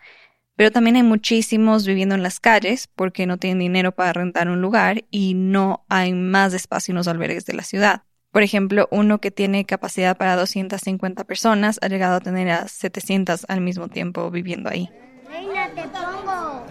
Pero 0.56 0.70
también 0.70 0.98
hay 0.98 1.04
muchísimos 1.04 1.88
viviendo 1.88 2.14
en 2.14 2.22
las 2.22 2.40
calles 2.40 2.88
porque 2.96 3.26
no 3.26 3.40
tienen 3.40 3.58
dinero 3.58 3.94
para 3.96 4.14
rentar 4.14 4.48
un 4.48 4.62
lugar 4.62 5.06
y 5.10 5.34
no 5.34 5.88
hay 5.90 6.14
más 6.14 6.54
espacio 6.54 6.92
en 6.92 6.98
los 6.98 7.08
albergues 7.08 7.48
de 7.48 7.54
la 7.54 7.64
ciudad. 7.64 8.04
Por 8.32 8.44
ejemplo, 8.44 8.88
uno 8.92 9.20
que 9.20 9.32
tiene 9.32 9.66
capacidad 9.66 10.16
para 10.18 10.36
250 10.36 11.24
personas 11.24 11.80
ha 11.82 11.88
llegado 11.88 12.18
a 12.18 12.20
tener 12.20 12.50
a 12.50 12.68
700 12.68 13.46
al 13.50 13.62
mismo 13.62 13.88
tiempo 13.88 14.30
viviendo 14.30 14.70
ahí. 14.70 14.90
Reina, 15.28 15.70
te 15.74 15.84
pongo. 15.84 16.66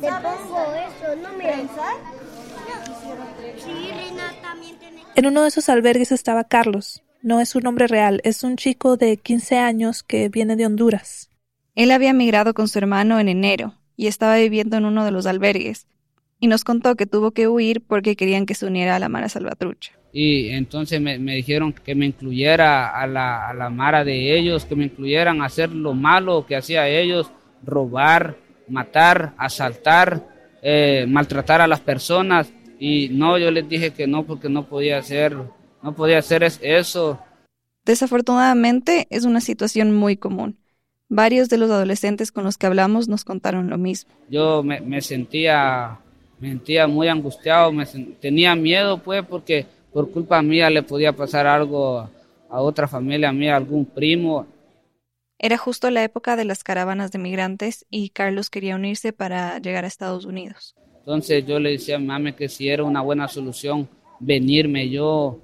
Te 0.00 0.08
pongo 0.08 0.74
eso, 0.74 1.16
¿no 1.22 1.36
me 1.36 1.52
Sí, 3.58 3.90
Reina, 3.92 4.32
también 4.40 4.80
en 5.16 5.26
uno 5.26 5.42
de 5.42 5.48
esos 5.48 5.68
albergues 5.68 6.12
estaba 6.12 6.44
Carlos. 6.44 7.02
No 7.20 7.40
es 7.40 7.54
un 7.54 7.64
nombre 7.64 7.86
real, 7.86 8.20
es 8.24 8.42
un 8.44 8.56
chico 8.56 8.96
de 8.96 9.16
15 9.16 9.58
años 9.58 10.02
que 10.02 10.28
viene 10.28 10.56
de 10.56 10.64
Honduras. 10.64 11.28
Él 11.74 11.90
había 11.90 12.12
migrado 12.12 12.54
con 12.54 12.68
su 12.68 12.78
hermano 12.78 13.18
en 13.18 13.28
enero 13.28 13.74
y 13.96 14.06
estaba 14.06 14.36
viviendo 14.36 14.76
en 14.76 14.84
uno 14.84 15.04
de 15.04 15.10
los 15.10 15.26
albergues. 15.26 15.88
Y 16.38 16.46
nos 16.46 16.64
contó 16.64 16.94
que 16.96 17.06
tuvo 17.06 17.32
que 17.32 17.48
huir 17.48 17.82
porque 17.84 18.16
querían 18.16 18.46
que 18.46 18.54
se 18.54 18.66
uniera 18.66 18.96
a 18.96 18.98
la 18.98 19.10
Mara 19.10 19.28
Salvatrucha. 19.28 19.99
Y 20.12 20.48
entonces 20.50 21.00
me, 21.00 21.18
dijeron 21.18 21.72
que 21.72 21.94
me 21.94 22.06
incluyera 22.06 22.88
a 22.88 23.06
la, 23.06 23.48
a 23.48 23.54
la 23.54 23.70
Mara 23.70 24.04
de 24.04 24.36
ellos, 24.36 24.64
que 24.64 24.74
me 24.74 24.84
incluyeran 24.84 25.40
a 25.40 25.46
hacer 25.46 25.70
lo 25.70 25.94
malo 25.94 26.46
que 26.46 26.56
hacía 26.56 26.88
ellos, 26.88 27.30
robar, 27.62 28.36
matar, 28.68 29.34
asaltar, 29.36 30.26
eh, 30.62 31.06
maltratar 31.08 31.60
a 31.60 31.66
las 31.66 31.80
personas. 31.80 32.52
Y 32.78 33.08
no, 33.10 33.38
yo 33.38 33.50
les 33.50 33.68
dije 33.68 33.92
que 33.92 34.06
no 34.06 34.24
porque 34.24 34.48
no 34.48 34.66
podía 34.66 34.98
hacer, 34.98 35.36
no 35.82 35.94
podía 35.94 36.18
hacer 36.18 36.42
eso. 36.42 37.20
Desafortunadamente 37.84 39.06
es 39.10 39.24
una 39.24 39.40
situación 39.40 39.94
muy 39.94 40.16
común. 40.16 40.58
Varios 41.08 41.48
de 41.48 41.58
los 41.58 41.70
adolescentes 41.70 42.30
con 42.30 42.44
los 42.44 42.56
que 42.56 42.66
hablamos 42.66 43.08
nos 43.08 43.24
contaron 43.24 43.68
lo 43.68 43.78
mismo. 43.78 44.12
Yo 44.28 44.62
me, 44.62 45.00
sentía, 45.00 45.98
me 46.38 46.50
sentía 46.50 46.86
muy 46.86 47.08
angustiado, 47.08 47.72
me 47.72 47.84
tenía 48.20 48.54
miedo 48.54 48.98
pues 49.02 49.24
porque 49.26 49.66
por 49.92 50.10
culpa 50.10 50.42
mía 50.42 50.70
le 50.70 50.82
podía 50.82 51.12
pasar 51.12 51.46
algo 51.46 52.08
a 52.48 52.60
otra 52.60 52.88
familia 52.88 53.32
mía, 53.32 53.56
algún 53.56 53.84
primo. 53.84 54.46
Era 55.38 55.56
justo 55.56 55.90
la 55.90 56.04
época 56.04 56.36
de 56.36 56.44
las 56.44 56.62
caravanas 56.62 57.12
de 57.12 57.18
migrantes 57.18 57.86
y 57.90 58.10
Carlos 58.10 58.50
quería 58.50 58.76
unirse 58.76 59.12
para 59.12 59.58
llegar 59.58 59.84
a 59.84 59.88
Estados 59.88 60.24
Unidos. 60.24 60.74
Entonces 60.98 61.46
yo 61.46 61.58
le 61.58 61.70
decía 61.70 61.96
a 61.96 61.98
mami 61.98 62.34
que 62.34 62.48
si 62.48 62.68
era 62.68 62.84
una 62.84 63.00
buena 63.00 63.26
solución 63.26 63.88
venirme 64.18 64.90
yo 64.90 65.38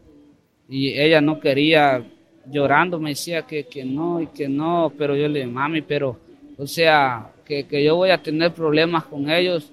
y 0.68 0.90
ella 0.98 1.20
no 1.20 1.40
quería, 1.40 2.04
llorando 2.50 3.00
me 3.00 3.11
decía 3.11 3.42
que, 3.42 3.64
que 3.64 3.85
no 3.85 4.20
y 4.20 4.26
que 4.26 4.48
no, 4.48 4.92
pero 4.98 5.16
yo 5.16 5.28
le 5.28 5.40
dije, 5.40 5.50
mami, 5.50 5.80
pero 5.80 6.18
o 6.59 6.66
sea, 6.66 7.32
que, 7.44 7.66
que 7.66 7.85
yo 7.85 7.96
voy 7.96 8.11
a 8.11 8.22
tener 8.22 8.52
problemas 8.52 9.04
con 9.04 9.30
ellos. 9.30 9.72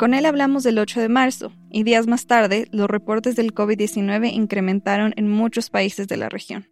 Con 0.00 0.14
él 0.14 0.24
hablamos 0.24 0.62
del 0.62 0.78
8 0.78 0.98
de 0.98 1.10
marzo 1.10 1.52
y 1.70 1.82
días 1.82 2.06
más 2.06 2.26
tarde 2.26 2.68
los 2.72 2.88
reportes 2.88 3.36
del 3.36 3.52
COVID-19 3.52 4.32
incrementaron 4.32 5.12
en 5.18 5.30
muchos 5.30 5.68
países 5.68 6.08
de 6.08 6.16
la 6.16 6.30
región. 6.30 6.70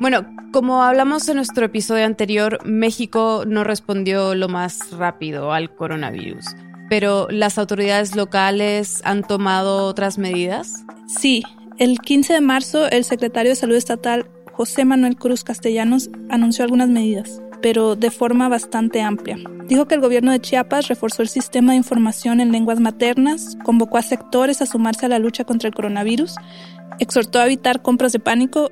Bueno, 0.00 0.26
como 0.52 0.82
hablamos 0.82 1.28
en 1.28 1.36
nuestro 1.36 1.66
episodio 1.66 2.04
anterior, 2.04 2.58
México 2.64 3.44
no 3.46 3.62
respondió 3.62 4.34
lo 4.34 4.48
más 4.48 4.90
rápido 4.90 5.52
al 5.52 5.72
coronavirus, 5.72 6.46
pero 6.90 7.28
las 7.30 7.58
autoridades 7.58 8.16
locales 8.16 9.02
han 9.04 9.22
tomado 9.22 9.84
otras 9.84 10.18
medidas. 10.18 10.84
Sí, 11.06 11.44
el 11.78 12.00
15 12.00 12.32
de 12.32 12.40
marzo 12.40 12.90
el 12.90 13.04
secretario 13.04 13.52
de 13.52 13.56
Salud 13.56 13.76
Estatal, 13.76 14.28
José 14.50 14.84
Manuel 14.84 15.14
Cruz 15.14 15.44
Castellanos, 15.44 16.10
anunció 16.28 16.64
algunas 16.64 16.88
medidas 16.88 17.40
pero 17.60 17.96
de 17.96 18.10
forma 18.10 18.48
bastante 18.48 19.02
amplia. 19.02 19.38
Dijo 19.66 19.86
que 19.86 19.94
el 19.94 20.00
gobierno 20.00 20.32
de 20.32 20.40
Chiapas 20.40 20.88
reforzó 20.88 21.22
el 21.22 21.28
sistema 21.28 21.72
de 21.72 21.78
información 21.78 22.40
en 22.40 22.52
lenguas 22.52 22.80
maternas, 22.80 23.56
convocó 23.64 23.98
a 23.98 24.02
sectores 24.02 24.62
a 24.62 24.66
sumarse 24.66 25.06
a 25.06 25.08
la 25.08 25.18
lucha 25.18 25.44
contra 25.44 25.68
el 25.68 25.74
coronavirus, 25.74 26.34
exhortó 26.98 27.38
a 27.38 27.46
evitar 27.46 27.82
compras 27.82 28.12
de 28.12 28.20
pánico 28.20 28.70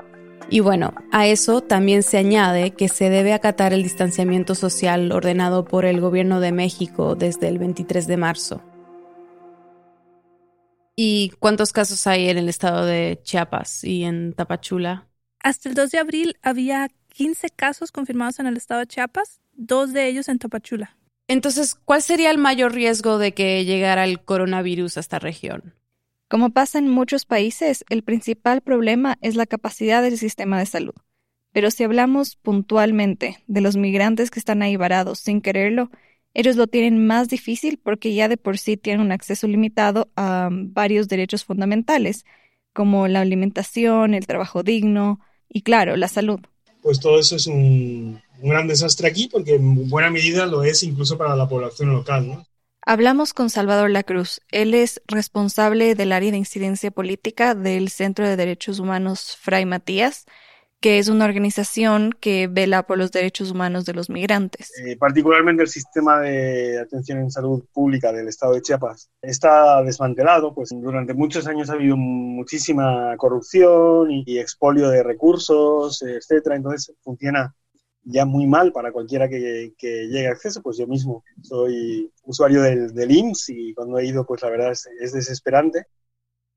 y 0.50 0.60
bueno, 0.60 0.94
a 1.10 1.26
eso 1.26 1.62
también 1.62 2.02
se 2.02 2.18
añade 2.18 2.72
que 2.72 2.88
se 2.88 3.08
debe 3.08 3.32
acatar 3.32 3.72
el 3.72 3.82
distanciamiento 3.82 4.54
social 4.54 5.10
ordenado 5.12 5.64
por 5.64 5.84
el 5.84 6.00
gobierno 6.00 6.40
de 6.40 6.52
México 6.52 7.14
desde 7.14 7.48
el 7.48 7.58
23 7.58 8.06
de 8.06 8.16
marzo. 8.16 8.62
¿Y 10.96 11.30
cuántos 11.40 11.72
casos 11.72 12.06
hay 12.06 12.28
en 12.28 12.38
el 12.38 12.48
estado 12.48 12.86
de 12.86 13.18
Chiapas 13.22 13.82
y 13.82 14.04
en 14.04 14.32
Tapachula? 14.32 15.08
Hasta 15.42 15.68
el 15.68 15.74
2 15.74 15.90
de 15.90 15.98
abril 15.98 16.36
había 16.42 16.88
15 17.14 17.50
casos 17.50 17.92
confirmados 17.92 18.40
en 18.40 18.46
el 18.46 18.56
estado 18.56 18.80
de 18.80 18.88
Chiapas, 18.88 19.40
dos 19.52 19.92
de 19.92 20.08
ellos 20.08 20.28
en 20.28 20.40
Tapachula. 20.40 20.96
Entonces, 21.28 21.76
¿cuál 21.76 22.02
sería 22.02 22.32
el 22.32 22.38
mayor 22.38 22.74
riesgo 22.74 23.18
de 23.18 23.32
que 23.32 23.64
llegara 23.64 24.04
el 24.04 24.20
coronavirus 24.20 24.96
a 24.96 25.00
esta 25.00 25.20
región? 25.20 25.74
Como 26.28 26.50
pasa 26.50 26.80
en 26.80 26.88
muchos 26.88 27.24
países, 27.24 27.84
el 27.88 28.02
principal 28.02 28.62
problema 28.62 29.16
es 29.20 29.36
la 29.36 29.46
capacidad 29.46 30.02
del 30.02 30.18
sistema 30.18 30.58
de 30.58 30.66
salud. 30.66 30.94
Pero 31.52 31.70
si 31.70 31.84
hablamos 31.84 32.34
puntualmente 32.34 33.38
de 33.46 33.60
los 33.60 33.76
migrantes 33.76 34.32
que 34.32 34.40
están 34.40 34.62
ahí 34.62 34.74
varados 34.74 35.20
sin 35.20 35.40
quererlo, 35.40 35.92
ellos 36.34 36.56
lo 36.56 36.66
tienen 36.66 37.06
más 37.06 37.28
difícil 37.28 37.78
porque 37.78 38.12
ya 38.12 38.26
de 38.26 38.36
por 38.36 38.58
sí 38.58 38.76
tienen 38.76 39.06
un 39.06 39.12
acceso 39.12 39.46
limitado 39.46 40.10
a 40.16 40.48
varios 40.50 41.06
derechos 41.06 41.44
fundamentales, 41.44 42.24
como 42.72 43.06
la 43.06 43.20
alimentación, 43.20 44.14
el 44.14 44.26
trabajo 44.26 44.64
digno 44.64 45.20
y, 45.48 45.62
claro, 45.62 45.96
la 45.96 46.08
salud. 46.08 46.40
Pues 46.84 47.00
todo 47.00 47.18
eso 47.18 47.36
es 47.36 47.46
un, 47.46 48.20
gran 48.42 48.68
desastre 48.68 49.08
aquí 49.08 49.26
porque 49.26 49.54
en 49.54 49.88
buena 49.88 50.10
medida 50.10 50.44
lo 50.44 50.62
es 50.62 50.82
incluso 50.82 51.16
para 51.16 51.34
la 51.34 51.48
población 51.48 51.94
local. 51.94 52.28
¿no? 52.28 52.46
Hablamos 52.82 53.32
con 53.32 53.48
Salvador 53.48 53.88
Lacruz. 53.88 54.42
Él 54.50 54.74
es 54.74 55.00
responsable 55.06 55.94
del 55.94 56.12
área 56.12 56.30
de 56.30 56.36
incidencia 56.36 56.90
política 56.90 57.54
del 57.54 57.88
Centro 57.88 58.28
de 58.28 58.36
Derechos 58.36 58.80
Humanos 58.80 59.38
Fray 59.40 59.64
Matías, 59.64 60.26
que 60.84 60.98
es 60.98 61.08
una 61.08 61.24
organización 61.24 62.12
que 62.20 62.46
vela 62.46 62.82
por 62.82 62.98
los 62.98 63.10
derechos 63.10 63.50
humanos 63.50 63.86
de 63.86 63.94
los 63.94 64.10
migrantes. 64.10 64.70
Eh, 64.84 64.98
particularmente 64.98 65.62
el 65.62 65.68
sistema 65.70 66.20
de 66.20 66.78
atención 66.78 67.20
en 67.20 67.30
salud 67.30 67.64
pública 67.72 68.12
del 68.12 68.28
estado 68.28 68.52
de 68.52 68.60
Chiapas 68.60 69.08
está 69.22 69.82
desmantelado, 69.82 70.54
pues 70.54 70.68
durante 70.78 71.14
muchos 71.14 71.46
años 71.46 71.70
ha 71.70 71.72
habido 71.72 71.96
muchísima 71.96 73.16
corrupción 73.16 74.10
y, 74.10 74.24
y 74.26 74.38
expolio 74.38 74.90
de 74.90 75.02
recursos, 75.02 76.02
etcétera, 76.02 76.56
entonces 76.56 76.94
funciona 77.02 77.54
ya 78.02 78.26
muy 78.26 78.46
mal 78.46 78.70
para 78.70 78.92
cualquiera 78.92 79.26
que, 79.26 79.72
llegue 79.80 80.28
a 80.28 80.32
acceso, 80.32 80.60
pues 80.60 80.76
yo 80.76 80.86
mismo 80.86 81.24
soy 81.42 82.12
usuario 82.24 82.60
del, 82.60 82.92
del, 82.92 83.10
IMSS 83.10 83.48
y 83.48 83.74
cuando 83.74 83.98
he 83.98 84.06
ido, 84.06 84.26
pues 84.26 84.42
la 84.42 84.50
verdad 84.50 84.72
es, 84.72 85.12
desesperante. 85.12 85.86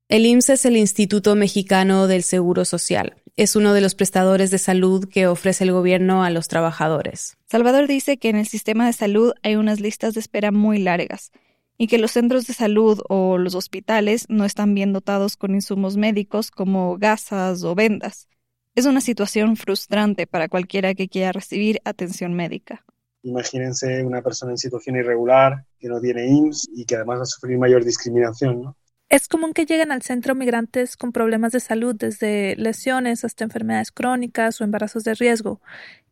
El 0.08 0.24
IMSS 0.24 0.48
es 0.48 0.64
el 0.64 0.78
Instituto 0.78 1.36
Mexicano 1.36 2.06
del 2.06 2.22
Seguro 2.22 2.64
Social. 2.64 3.16
Es 3.36 3.56
uno 3.56 3.74
de 3.74 3.82
los 3.82 3.94
prestadores 3.94 4.50
de 4.50 4.56
salud 4.56 5.06
que 5.06 5.26
ofrece 5.26 5.64
el 5.64 5.72
gobierno 5.72 6.24
a 6.24 6.30
los 6.30 6.48
trabajadores. 6.48 7.36
Salvador 7.44 7.86
dice 7.86 8.16
que 8.16 8.30
en 8.30 8.36
el 8.36 8.46
sistema 8.46 8.86
de 8.86 8.94
salud 8.94 9.34
hay 9.42 9.56
unas 9.56 9.80
listas 9.80 10.14
de 10.14 10.20
espera 10.20 10.50
muy 10.50 10.78
largas 10.78 11.30
y 11.76 11.88
que 11.88 11.98
los 11.98 12.12
centros 12.12 12.46
de 12.46 12.54
salud 12.54 13.02
o 13.10 13.36
los 13.36 13.54
hospitales 13.54 14.24
no 14.30 14.46
están 14.46 14.74
bien 14.74 14.94
dotados 14.94 15.36
con 15.36 15.54
insumos 15.54 15.98
médicos 15.98 16.50
como 16.50 16.96
gasas 16.96 17.62
o 17.62 17.74
vendas. 17.74 18.30
Es 18.74 18.86
una 18.86 19.02
situación 19.02 19.58
frustrante 19.58 20.26
para 20.26 20.48
cualquiera 20.48 20.94
que 20.94 21.08
quiera 21.08 21.32
recibir 21.32 21.82
atención 21.84 22.32
médica. 22.32 22.82
Imagínense 23.24 24.02
una 24.02 24.22
persona 24.22 24.52
en 24.52 24.56
situación 24.56 24.96
irregular 24.96 25.66
que 25.78 25.88
no 25.88 26.00
tiene 26.00 26.28
IMSS 26.28 26.70
y 26.74 26.86
que 26.86 26.96
además 26.96 27.18
va 27.18 27.22
a 27.24 27.26
sufrir 27.26 27.58
mayor 27.58 27.84
discriminación, 27.84 28.62
¿no? 28.62 28.76
Es 29.08 29.26
común 29.26 29.54
que 29.54 29.64
lleguen 29.64 29.90
al 29.90 30.02
centro 30.02 30.34
migrantes 30.34 30.96
con 30.96 31.12
problemas 31.12 31.52
de 31.52 31.60
salud, 31.60 31.96
desde 31.96 32.56
lesiones 32.56 33.24
hasta 33.24 33.44
enfermedades 33.44 33.90
crónicas 33.90 34.60
o 34.60 34.64
embarazos 34.64 35.02
de 35.04 35.14
riesgo. 35.14 35.62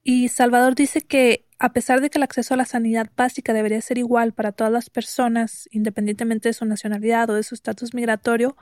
Y 0.02 0.28
Salvador 0.28 0.74
dice 0.74 1.02
que, 1.02 1.44
a 1.58 1.72
pesar 1.72 2.00
de 2.00 2.08
que 2.08 2.18
el 2.18 2.22
acceso 2.22 2.54
a 2.54 2.56
la 2.56 2.64
sanidad 2.64 3.10
básica 3.14 3.52
debería 3.52 3.80
ser 3.82 3.98
igual 3.98 4.32
para 4.32 4.52
todas 4.52 4.72
las 4.72 4.88
personas, 4.88 5.68
independientemente 5.72 6.48
de 6.48 6.54
su 6.54 6.64
nacionalidad 6.64 7.28
o 7.28 7.34
de 7.34 7.42
su 7.42 7.54
estatus 7.54 7.92
migratorio, 7.92 8.56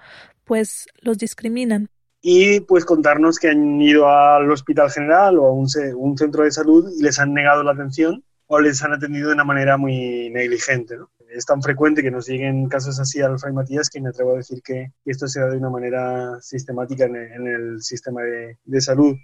pues 0.44 0.88
los 1.00 1.18
discriminan 1.18 1.88
y 2.26 2.60
pues 2.60 2.86
contarnos 2.86 3.38
que 3.38 3.50
han 3.50 3.82
ido 3.82 4.08
al 4.08 4.50
hospital 4.50 4.90
general 4.90 5.38
o 5.38 5.44
a 5.44 5.52
un, 5.52 5.68
centro 5.68 6.44
de 6.44 6.50
salud 6.50 6.90
y 6.98 7.02
les 7.02 7.18
han 7.18 7.34
negado 7.34 7.62
la 7.62 7.72
atención 7.72 8.24
o 8.46 8.60
les 8.60 8.82
han 8.82 8.94
atendido 8.94 9.28
de 9.28 9.34
una 9.34 9.44
manera 9.44 9.76
muy 9.76 10.30
negligente. 10.30 10.96
Es 11.34 11.46
tan 11.46 11.60
frecuente 11.62 12.02
que 12.02 12.10
nos 12.10 12.28
lleguen 12.28 12.68
casos 12.68 13.00
así 13.00 13.20
al 13.20 13.38
Fray 13.38 13.52
Matías 13.52 13.90
que 13.90 14.00
me 14.00 14.10
atrevo 14.10 14.34
a 14.34 14.36
decir 14.36 14.62
que 14.62 14.92
esto 15.04 15.26
se 15.26 15.40
da 15.40 15.48
de 15.48 15.58
una 15.58 15.70
manera 15.70 16.40
sistemática 16.40 17.06
en 17.06 17.16
el, 17.16 17.82
sistema 17.82 18.20
de 18.22 18.80
salud. 18.80 19.16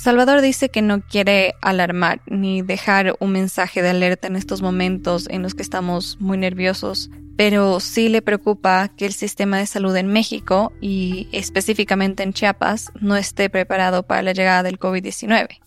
Salvador 0.00 0.40
dice 0.40 0.70
que 0.70 0.80
no 0.80 1.02
quiere 1.02 1.56
alarmar 1.60 2.22
ni 2.26 2.62
dejar 2.62 3.16
un 3.20 3.32
mensaje 3.32 3.82
de 3.82 3.90
alerta 3.90 4.28
en 4.28 4.36
estos 4.36 4.62
momentos 4.62 5.28
en 5.28 5.42
los 5.42 5.54
que 5.54 5.62
estamos 5.62 6.16
muy 6.20 6.38
nerviosos, 6.38 7.10
pero 7.36 7.80
sí 7.80 8.08
le 8.08 8.22
preocupa 8.22 8.88
que 8.96 9.04
el 9.04 9.12
sistema 9.12 9.58
de 9.58 9.66
salud 9.66 9.94
en 9.94 10.06
México 10.06 10.72
y 10.80 11.28
específicamente 11.32 12.22
en 12.22 12.32
Chiapas 12.32 12.92
no 12.98 13.14
esté 13.14 13.50
preparado 13.50 14.02
para 14.02 14.22
la 14.22 14.32
llegada 14.32 14.62
del 14.62 14.78
COVID-19. 14.78 15.60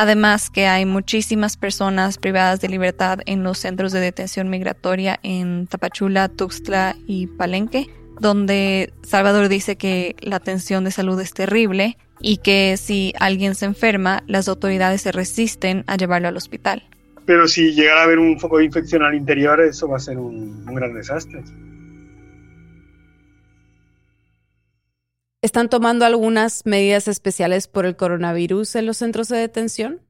Además 0.00 0.48
que 0.48 0.66
hay 0.66 0.86
muchísimas 0.86 1.58
personas 1.58 2.16
privadas 2.16 2.62
de 2.62 2.70
libertad 2.70 3.18
en 3.26 3.42
los 3.42 3.58
centros 3.58 3.92
de 3.92 4.00
detención 4.00 4.48
migratoria 4.48 5.20
en 5.22 5.66
Tapachula, 5.66 6.30
Tuxtla 6.30 6.96
y 7.06 7.26
Palenque, 7.26 7.90
donde 8.18 8.94
Salvador 9.02 9.50
dice 9.50 9.76
que 9.76 10.16
la 10.22 10.36
atención 10.36 10.84
de 10.84 10.90
salud 10.90 11.20
es 11.20 11.34
terrible 11.34 11.98
y 12.18 12.38
que 12.38 12.78
si 12.78 13.12
alguien 13.20 13.54
se 13.54 13.66
enferma, 13.66 14.22
las 14.26 14.48
autoridades 14.48 15.02
se 15.02 15.12
resisten 15.12 15.84
a 15.86 15.98
llevarlo 15.98 16.28
al 16.28 16.36
hospital. 16.38 16.82
Pero 17.26 17.46
si 17.46 17.74
llegara 17.74 18.00
a 18.00 18.04
haber 18.04 18.20
un 18.20 18.40
foco 18.40 18.56
de 18.56 18.64
infección 18.64 19.02
al 19.02 19.14
interior, 19.14 19.60
eso 19.60 19.86
va 19.86 19.98
a 19.98 20.00
ser 20.00 20.16
un, 20.16 20.64
gran 20.64 20.94
desastre. 20.94 21.42
¿Están 25.42 25.70
tomando 25.70 26.04
algunas 26.04 26.66
medidas 26.66 27.08
especiales 27.08 27.66
por 27.66 27.86
el 27.86 27.96
coronavirus 27.96 28.74
en 28.76 28.84
los 28.84 28.98
centros 28.98 29.28
de 29.28 29.38
detención? 29.38 30.02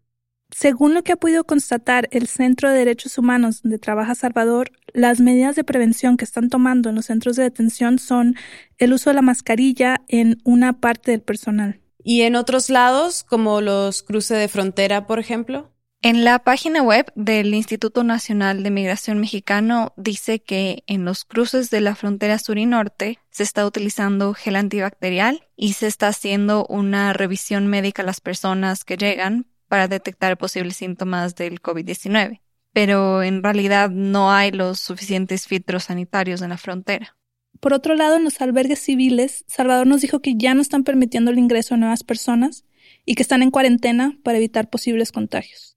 Según 0.50 0.92
lo 0.92 1.04
que 1.04 1.12
ha 1.12 1.16
podido 1.16 1.44
constatar 1.44 2.08
el 2.10 2.26
Centro 2.26 2.68
de 2.68 2.78
Derechos 2.78 3.16
Humanos 3.16 3.62
donde 3.62 3.78
trabaja 3.78 4.16
Salvador, 4.16 4.72
las 4.92 5.20
medidas 5.20 5.54
de 5.54 5.62
prevención 5.62 6.16
que 6.16 6.24
están 6.24 6.48
tomando 6.48 6.88
en 6.88 6.96
los 6.96 7.06
centros 7.06 7.36
de 7.36 7.44
detención 7.44 8.00
son 8.00 8.34
el 8.78 8.92
uso 8.92 9.10
de 9.10 9.14
la 9.14 9.22
mascarilla 9.22 10.02
en 10.08 10.40
una 10.42 10.80
parte 10.80 11.12
del 11.12 11.22
personal. 11.22 11.80
¿Y 12.02 12.22
en 12.22 12.34
otros 12.34 12.68
lados, 12.68 13.22
como 13.22 13.60
los 13.60 14.02
cruces 14.02 14.36
de 14.36 14.48
frontera, 14.48 15.06
por 15.06 15.20
ejemplo? 15.20 15.70
En 16.02 16.24
la 16.24 16.38
página 16.38 16.82
web 16.82 17.12
del 17.14 17.52
Instituto 17.54 18.04
Nacional 18.04 18.62
de 18.62 18.70
Migración 18.70 19.18
Mexicano 19.18 19.92
dice 19.98 20.40
que 20.40 20.82
en 20.86 21.04
los 21.04 21.26
cruces 21.26 21.68
de 21.68 21.82
la 21.82 21.94
frontera 21.94 22.38
sur 22.38 22.56
y 22.56 22.64
norte 22.64 23.18
se 23.30 23.42
está 23.42 23.66
utilizando 23.66 24.32
gel 24.32 24.56
antibacterial 24.56 25.46
y 25.56 25.74
se 25.74 25.88
está 25.88 26.08
haciendo 26.08 26.64
una 26.70 27.12
revisión 27.12 27.66
médica 27.66 28.00
a 28.00 28.06
las 28.06 28.22
personas 28.22 28.84
que 28.84 28.96
llegan 28.96 29.44
para 29.68 29.88
detectar 29.88 30.38
posibles 30.38 30.76
síntomas 30.76 31.34
del 31.34 31.60
COVID-19. 31.60 32.40
Pero 32.72 33.22
en 33.22 33.42
realidad 33.42 33.90
no 33.90 34.32
hay 34.32 34.52
los 34.52 34.80
suficientes 34.80 35.46
filtros 35.46 35.84
sanitarios 35.84 36.40
en 36.40 36.48
la 36.48 36.56
frontera. 36.56 37.18
Por 37.60 37.74
otro 37.74 37.94
lado, 37.94 38.16
en 38.16 38.24
los 38.24 38.40
albergues 38.40 38.78
civiles, 38.78 39.44
Salvador 39.48 39.86
nos 39.86 40.00
dijo 40.00 40.20
que 40.20 40.34
ya 40.34 40.54
no 40.54 40.62
están 40.62 40.82
permitiendo 40.82 41.30
el 41.30 41.38
ingreso 41.38 41.74
de 41.74 41.80
nuevas 41.80 42.04
personas 42.04 42.64
y 43.04 43.16
que 43.16 43.22
están 43.22 43.42
en 43.42 43.50
cuarentena 43.50 44.18
para 44.22 44.38
evitar 44.38 44.70
posibles 44.70 45.12
contagios. 45.12 45.69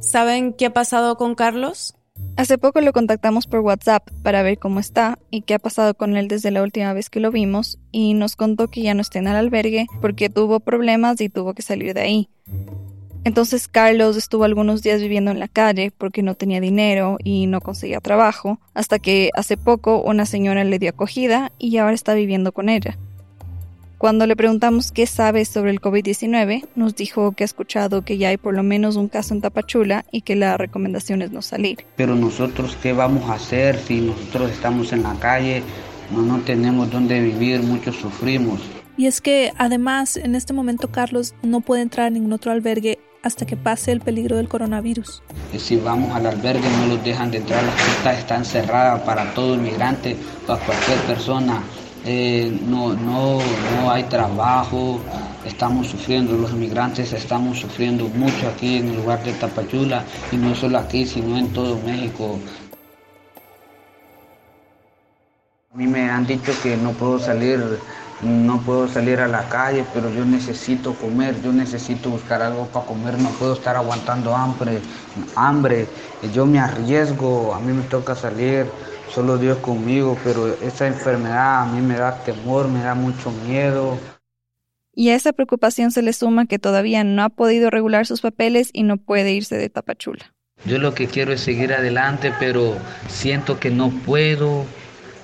¿Saben 0.00 0.52
qué 0.52 0.66
ha 0.66 0.72
pasado 0.72 1.16
con 1.16 1.34
Carlos? 1.34 1.94
Hace 2.36 2.56
poco 2.56 2.80
lo 2.80 2.92
contactamos 2.92 3.46
por 3.46 3.60
WhatsApp 3.60 4.08
para 4.22 4.42
ver 4.42 4.58
cómo 4.58 4.80
está 4.80 5.18
y 5.30 5.42
qué 5.42 5.54
ha 5.54 5.58
pasado 5.58 5.94
con 5.94 6.16
él 6.16 6.28
desde 6.28 6.50
la 6.50 6.62
última 6.62 6.92
vez 6.92 7.10
que 7.10 7.20
lo 7.20 7.30
vimos 7.30 7.78
y 7.90 8.14
nos 8.14 8.36
contó 8.36 8.68
que 8.68 8.82
ya 8.82 8.94
no 8.94 9.00
está 9.00 9.18
en 9.18 9.26
el 9.26 9.36
albergue 9.36 9.86
porque 10.00 10.30
tuvo 10.30 10.60
problemas 10.60 11.20
y 11.20 11.28
tuvo 11.28 11.54
que 11.54 11.62
salir 11.62 11.94
de 11.94 12.00
ahí. 12.00 12.28
Entonces 13.24 13.66
Carlos 13.66 14.16
estuvo 14.16 14.44
algunos 14.44 14.82
días 14.82 15.00
viviendo 15.00 15.32
en 15.32 15.40
la 15.40 15.48
calle 15.48 15.92
porque 15.96 16.22
no 16.22 16.34
tenía 16.34 16.60
dinero 16.60 17.18
y 17.22 17.46
no 17.46 17.60
conseguía 17.60 18.00
trabajo, 18.00 18.60
hasta 18.74 19.00
que 19.00 19.30
hace 19.34 19.56
poco 19.56 20.00
una 20.00 20.24
señora 20.24 20.64
le 20.64 20.78
dio 20.78 20.90
acogida 20.90 21.52
y 21.58 21.76
ahora 21.76 21.94
está 21.94 22.14
viviendo 22.14 22.52
con 22.52 22.68
ella. 22.68 22.98
Cuando 23.98 24.28
le 24.28 24.36
preguntamos 24.36 24.92
qué 24.92 25.06
sabe 25.06 25.44
sobre 25.44 25.72
el 25.72 25.80
COVID-19, 25.80 26.68
nos 26.76 26.94
dijo 26.94 27.32
que 27.32 27.42
ha 27.42 27.46
escuchado 27.46 28.02
que 28.02 28.16
ya 28.16 28.28
hay 28.28 28.36
por 28.36 28.54
lo 28.54 28.62
menos 28.62 28.94
un 28.94 29.08
caso 29.08 29.34
en 29.34 29.40
Tapachula 29.40 30.04
y 30.12 30.20
que 30.20 30.36
la 30.36 30.56
recomendación 30.56 31.20
es 31.20 31.32
no 31.32 31.42
salir. 31.42 31.84
Pero 31.96 32.14
nosotros, 32.14 32.78
¿qué 32.80 32.92
vamos 32.92 33.28
a 33.28 33.34
hacer 33.34 33.76
si 33.76 34.00
nosotros 34.00 34.52
estamos 34.52 34.92
en 34.92 35.02
la 35.02 35.14
calle? 35.14 35.64
No, 36.12 36.22
no 36.22 36.38
tenemos 36.42 36.92
dónde 36.92 37.20
vivir, 37.20 37.60
muchos 37.64 37.96
sufrimos. 37.96 38.60
Y 38.96 39.06
es 39.06 39.20
que 39.20 39.52
además 39.58 40.16
en 40.16 40.36
este 40.36 40.52
momento 40.52 40.92
Carlos 40.92 41.34
no 41.42 41.60
puede 41.60 41.82
entrar 41.82 42.06
a 42.06 42.10
ningún 42.10 42.32
otro 42.32 42.52
albergue 42.52 43.00
hasta 43.24 43.46
que 43.46 43.56
pase 43.56 43.90
el 43.90 44.00
peligro 44.00 44.36
del 44.36 44.48
coronavirus. 44.48 45.24
Si 45.56 45.74
vamos 45.74 46.14
al 46.14 46.24
albergue 46.26 46.68
no 46.70 46.86
los 46.86 47.02
dejan 47.02 47.32
de 47.32 47.38
entrar, 47.38 47.64
las 47.64 47.74
puertas 47.74 48.18
están 48.18 48.44
cerradas 48.44 49.02
para 49.02 49.34
todo 49.34 49.56
inmigrante, 49.56 50.16
para 50.46 50.64
cualquier 50.64 50.98
persona. 51.00 51.60
Eh, 52.04 52.58
no, 52.62 52.94
no, 52.94 53.58
no 53.58 53.90
hay 53.90 54.04
trabajo, 54.04 55.00
estamos 55.44 55.88
sufriendo, 55.88 56.36
los 56.36 56.52
inmigrantes 56.52 57.12
estamos 57.12 57.58
sufriendo 57.58 58.08
mucho 58.08 58.48
aquí 58.48 58.76
en 58.76 58.88
el 58.88 58.96
lugar 58.96 59.22
de 59.24 59.32
Tapachula 59.34 60.04
y 60.30 60.36
no 60.36 60.54
solo 60.54 60.78
aquí, 60.78 61.06
sino 61.06 61.36
en 61.36 61.52
todo 61.52 61.80
México. 61.82 62.38
A 65.70 65.76
mí 65.76 65.86
me 65.86 66.08
han 66.10 66.26
dicho 66.26 66.58
que 66.58 66.76
no 66.76 66.96
puedo 66.96 67.18
salir 67.18 67.60
no 68.20 68.64
puedo 68.64 68.88
salir 68.88 69.20
a 69.20 69.28
la 69.28 69.48
calle, 69.48 69.84
pero 69.84 70.10
yo 70.10 70.24
necesito 70.24 70.98
comer, 70.98 71.40
yo 71.40 71.52
necesito 71.52 72.10
buscar 72.10 72.42
algo 72.42 72.66
para 72.72 72.86
comer, 72.86 73.18
no 73.18 73.36
puedo 73.38 73.52
estar 73.52 73.76
aguantando 73.76 74.34
hambre, 74.34 74.82
hambre, 75.36 75.92
yo 76.20 76.44
me 76.46 76.58
arriesgo, 76.58 77.54
a 77.54 77.60
mí 77.60 77.72
me 77.72 77.84
toca 77.84 78.16
salir, 78.16 78.74
solo 79.12 79.38
Dios 79.38 79.58
conmigo, 79.58 80.18
pero 80.24 80.54
esa 80.62 80.86
enfermedad 80.86 81.62
a 81.62 81.66
mí 81.66 81.80
me 81.80 81.96
da 81.96 82.22
temor, 82.24 82.68
me 82.68 82.82
da 82.82 82.94
mucho 82.94 83.30
miedo. 83.46 83.98
Y 84.94 85.10
a 85.10 85.14
esa 85.14 85.32
preocupación 85.32 85.92
se 85.92 86.02
le 86.02 86.12
suma 86.12 86.46
que 86.46 86.58
todavía 86.58 87.04
no 87.04 87.22
ha 87.22 87.28
podido 87.28 87.70
regular 87.70 88.06
sus 88.06 88.20
papeles 88.20 88.70
y 88.72 88.82
no 88.82 88.96
puede 88.96 89.32
irse 89.32 89.56
de 89.56 89.68
Tapachula. 89.68 90.34
Yo 90.64 90.78
lo 90.78 90.94
que 90.94 91.06
quiero 91.06 91.32
es 91.32 91.40
seguir 91.40 91.72
adelante, 91.72 92.32
pero 92.40 92.76
siento 93.08 93.60
que 93.60 93.70
no 93.70 93.90
puedo, 93.90 94.64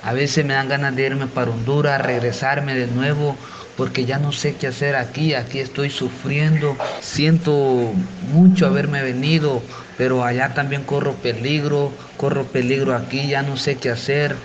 a 0.05 0.12
veces 0.12 0.44
me 0.44 0.55
dan 0.55 0.68
ganas 0.68 0.94
de 0.94 1.07
irme 1.07 1.27
para 1.27 1.51
Honduras, 1.51 2.01
regresarme 2.01 2.75
de 2.75 2.87
nuevo, 2.87 3.37
porque 3.77 4.05
ya 4.05 4.18
no 4.18 4.31
sé 4.31 4.55
qué 4.55 4.68
hacer 4.68 4.94
aquí, 4.94 5.35
aquí 5.35 5.59
estoy 5.59 5.90
sufriendo, 5.90 6.77
siento 7.01 7.92
mucho 8.33 8.66
haberme 8.66 9.03
venido, 9.03 9.61
pero 9.97 10.25
allá 10.25 10.55
también 10.55 10.85
corro 10.85 11.15
peligro, 11.15 11.93
corro 12.17 12.45
peligro 12.45 12.95
aquí, 12.95 13.29
ya 13.29 13.43
no 13.43 13.57
sé 13.57 13.77
qué 13.77 13.91
hacer. 13.91 14.37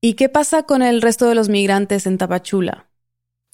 ¿Y 0.00 0.14
qué 0.14 0.28
pasa 0.28 0.64
con 0.64 0.82
el 0.82 1.00
resto 1.00 1.28
de 1.28 1.34
los 1.34 1.48
migrantes 1.48 2.06
en 2.06 2.18
Tapachula? 2.18 2.88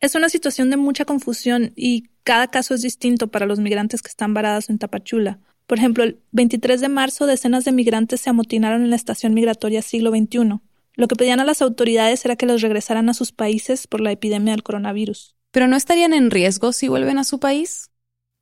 Es 0.00 0.14
una 0.14 0.28
situación 0.28 0.70
de 0.70 0.76
mucha 0.76 1.04
confusión 1.04 1.72
y 1.76 2.08
cada 2.22 2.48
caso 2.48 2.74
es 2.74 2.82
distinto 2.82 3.28
para 3.28 3.46
los 3.46 3.58
migrantes 3.58 4.00
que 4.00 4.08
están 4.08 4.32
varados 4.32 4.70
en 4.70 4.78
Tapachula. 4.78 5.40
Por 5.66 5.78
ejemplo, 5.78 6.04
el 6.04 6.20
23 6.32 6.80
de 6.80 6.88
marzo 6.88 7.26
decenas 7.26 7.64
de 7.64 7.72
migrantes 7.72 8.22
se 8.22 8.30
amotinaron 8.30 8.82
en 8.82 8.90
la 8.90 8.96
estación 8.96 9.34
migratoria 9.34 9.82
siglo 9.82 10.10
XXI. 10.10 10.60
Lo 10.94 11.08
que 11.08 11.16
pedían 11.16 11.40
a 11.40 11.44
las 11.44 11.60
autoridades 11.62 12.24
era 12.24 12.36
que 12.36 12.46
los 12.46 12.62
regresaran 12.62 13.08
a 13.08 13.14
sus 13.14 13.32
países 13.32 13.86
por 13.86 14.00
la 14.00 14.10
epidemia 14.10 14.52
del 14.52 14.62
coronavirus. 14.62 15.36
¿Pero 15.50 15.68
no 15.68 15.76
estarían 15.76 16.14
en 16.14 16.30
riesgo 16.30 16.72
si 16.72 16.88
vuelven 16.88 17.18
a 17.18 17.24
su 17.24 17.38
país? 17.38 17.87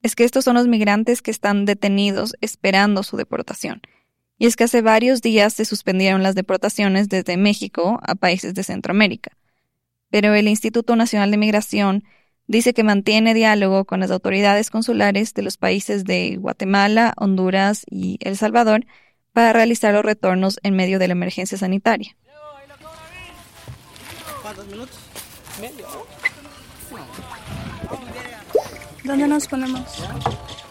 Es 0.02 0.14
que 0.14 0.24
estos 0.24 0.44
son 0.44 0.54
los 0.54 0.68
migrantes 0.68 1.22
que 1.22 1.30
están 1.30 1.64
detenidos 1.64 2.34
esperando 2.40 3.02
su 3.02 3.16
deportación. 3.16 3.80
Y 4.38 4.46
es 4.46 4.56
que 4.56 4.64
hace 4.64 4.82
varios 4.82 5.22
días 5.22 5.54
se 5.54 5.64
suspendieron 5.64 6.22
las 6.22 6.34
deportaciones 6.34 7.08
desde 7.08 7.36
México 7.36 7.98
a 8.02 8.14
países 8.14 8.54
de 8.54 8.62
Centroamérica. 8.62 9.32
Pero 10.10 10.34
el 10.34 10.48
Instituto 10.48 10.94
Nacional 10.94 11.30
de 11.30 11.38
Migración 11.38 12.04
dice 12.46 12.74
que 12.74 12.84
mantiene 12.84 13.34
diálogo 13.34 13.84
con 13.84 14.00
las 14.00 14.10
autoridades 14.10 14.70
consulares 14.70 15.34
de 15.34 15.42
los 15.42 15.56
países 15.56 16.04
de 16.04 16.36
Guatemala, 16.36 17.14
Honduras 17.16 17.84
y 17.90 18.18
El 18.20 18.36
Salvador 18.36 18.86
para 19.32 19.52
realizar 19.52 19.92
los 19.94 20.04
retornos 20.04 20.58
en 20.62 20.76
medio 20.76 20.98
de 20.98 21.08
la 21.08 21.12
emergencia 21.12 21.58
sanitaria. 21.58 22.16
¿Dónde 29.06 29.28
nos 29.28 29.46
ponemos? 29.46 29.82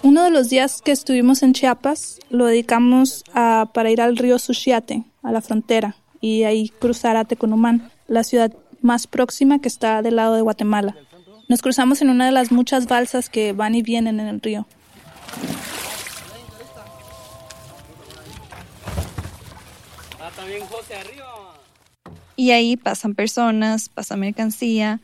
Uno 0.03 0.23
de 0.23 0.29
los 0.29 0.49
días 0.49 0.81
que 0.81 0.91
estuvimos 0.91 1.41
en 1.41 1.53
Chiapas 1.53 2.19
lo 2.29 2.45
dedicamos 2.45 3.23
a, 3.33 3.69
para 3.73 3.89
ir 3.91 4.01
al 4.01 4.17
río 4.17 4.39
Suchiate, 4.39 5.05
a 5.23 5.31
la 5.31 5.39
frontera, 5.39 5.95
y 6.19 6.43
ahí 6.43 6.67
cruzar 6.67 7.15
a 7.15 7.23
Tecunumán, 7.23 7.91
la 8.07 8.25
ciudad 8.25 8.51
más 8.81 9.07
próxima 9.07 9.59
que 9.59 9.69
está 9.69 10.01
del 10.01 10.17
lado 10.17 10.35
de 10.35 10.41
Guatemala. 10.41 10.97
Nos 11.47 11.61
cruzamos 11.61 12.01
en 12.01 12.09
una 12.09 12.25
de 12.25 12.33
las 12.33 12.51
muchas 12.51 12.87
balsas 12.87 13.29
que 13.29 13.53
van 13.53 13.73
y 13.73 13.81
vienen 13.81 14.19
en 14.19 14.27
el 14.27 14.41
río. 14.41 14.67
Y 22.35 22.51
ahí 22.51 22.75
pasan 22.75 23.15
personas, 23.15 23.87
pasa 23.87 24.17
mercancía. 24.17 24.99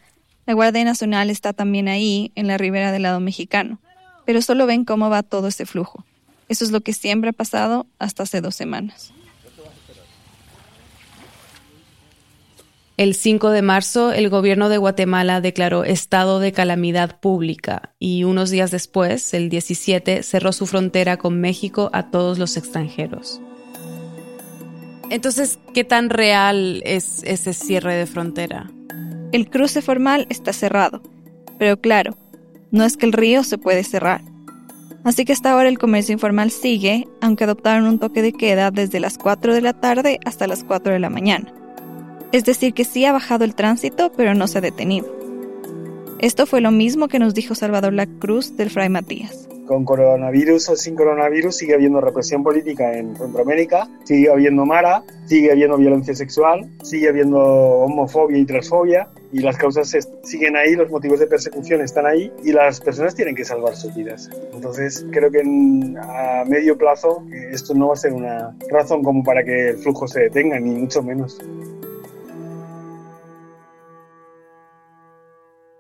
La 0.46 0.54
Guardia 0.54 0.84
Nacional 0.84 1.30
está 1.30 1.54
también 1.54 1.88
ahí, 1.88 2.32
en 2.36 2.48
la 2.48 2.58
ribera 2.58 2.92
del 2.92 3.04
lado 3.04 3.20
mexicano. 3.20 3.80
Pero 4.26 4.42
solo 4.42 4.66
ven 4.66 4.86
cómo 4.86 5.10
va 5.10 5.24
todo 5.24 5.48
ese 5.48 5.66
flujo. 5.66 6.04
Eso 6.50 6.66
es 6.66 6.72
lo 6.72 6.82
que 6.82 6.94
siempre 6.94 7.30
ha 7.30 7.34
pasado 7.34 7.86
hasta 8.00 8.24
hace 8.24 8.42
dos 8.42 8.56
semanas. 8.56 9.14
El 12.98 13.16
5 13.16 13.50
de 13.50 13.62
marzo, 13.62 14.12
el 14.12 14.30
gobierno 14.30 14.70
de 14.70 14.78
Guatemala 14.78 15.42
declaró 15.42 15.86
estado 15.86 16.40
de 16.40 16.52
calamidad 16.52 17.20
pública 17.20 17.94
y 17.98 18.26
unos 18.26 18.52
días 18.52 18.70
después, 18.70 19.34
el 19.34 19.50
17, 19.50 20.22
cerró 20.22 20.52
su 20.52 20.68
frontera 20.68 21.18
con 21.18 21.40
México 21.42 21.90
a 21.94 22.12
todos 22.12 22.38
los 22.38 22.58
extranjeros. 22.58 23.42
Entonces, 25.10 25.58
¿qué 25.74 25.84
tan 25.84 26.10
real 26.10 26.84
es 26.86 27.24
ese 27.24 27.54
cierre 27.54 27.96
de 27.96 28.06
frontera? 28.06 28.70
El 29.32 29.50
cruce 29.50 29.82
formal 29.82 30.28
está 30.30 30.52
cerrado, 30.52 31.02
pero 31.58 31.80
claro, 31.80 32.18
no 32.70 32.84
es 32.84 32.98
que 32.98 33.06
el 33.06 33.14
río 33.14 33.46
se 33.46 33.58
puede 33.58 33.86
cerrar. 33.86 34.22
Así 35.06 35.24
que 35.24 35.32
hasta 35.32 35.54
ahora 35.54 35.70
el 35.70 35.80
comercio 35.80 36.12
informal 36.12 36.52
sigue, 36.52 37.08
aunque 37.22 37.46
adoptaron 37.46 37.86
un 37.86 37.98
toque 37.98 38.22
de 38.22 38.34
queda 38.34 38.72
desde 38.72 39.00
las 39.00 39.18
4 39.18 39.54
de 39.54 39.62
la 39.62 39.72
tarde 39.72 40.20
hasta 40.26 40.48
las 40.48 40.66
4 40.66 40.92
de 40.92 41.00
la 41.00 41.10
mañana. 41.10 41.54
Es 42.34 42.44
decir, 42.44 42.74
que 42.74 42.84
sí 42.84 43.06
ha 43.06 43.14
bajado 43.14 43.46
el 43.46 43.56
tránsito, 43.56 44.12
pero 44.18 44.34
no 44.34 44.48
se 44.48 44.58
ha 44.58 44.62
detenido. 44.62 45.08
Esto 46.20 46.46
fue 46.46 46.60
lo 46.60 46.72
mismo 46.72 47.08
que 47.08 47.18
nos 47.18 47.34
dijo 47.34 47.56
Salvador 47.56 47.94
La 47.94 48.08
Cruz 48.08 48.58
del 48.58 48.70
Fray 48.70 48.90
Matías. 48.90 49.48
Con 49.66 49.86
coronavirus 49.86 50.70
o 50.70 50.76
sin 50.76 50.96
coronavirus 50.96 51.56
sigue 51.56 51.74
habiendo 51.74 52.02
represión 52.02 52.44
política 52.44 52.98
en 52.98 53.16
Centroamérica, 53.16 53.88
sigue 54.04 54.30
habiendo 54.30 54.66
mara, 54.66 55.04
sigue 55.26 55.54
habiendo 55.54 55.78
violencia 55.78 56.14
sexual, 56.14 56.70
sigue 56.84 57.08
habiendo 57.08 57.40
homofobia 57.40 58.38
y 58.38 58.46
transfobia 58.46 59.08
y 59.32 59.40
las 59.40 59.58
causas 59.58 59.96
siguen 60.24 60.56
ahí, 60.56 60.76
los 60.76 60.90
motivos 60.90 61.20
de 61.20 61.28
persecución 61.28 61.82
están 61.82 62.06
ahí 62.06 62.32
y 62.44 62.52
las 62.52 62.82
personas 62.82 63.16
tienen 63.16 63.36
que 63.36 63.46
salvar 63.46 63.76
sus 63.76 63.94
vidas. 63.96 64.30
Entonces 64.54 65.06
creo 65.12 65.32
que 65.32 65.40
a 65.40 66.44
medio 66.46 66.78
plazo 66.78 67.24
eh, 67.32 67.50
esto 67.52 67.74
no 67.74 67.88
va 67.88 67.94
a 67.94 67.98
ser 67.98 68.14
una 68.14 68.56
razón 68.70 69.04
como 69.04 69.24
para 69.24 69.44
que 69.44 69.70
el 69.70 69.78
flujo 69.78 70.08
se 70.08 70.22
detenga, 70.22 70.60
ni 70.60 70.72
mucho 70.72 71.02
menos. 71.02 71.40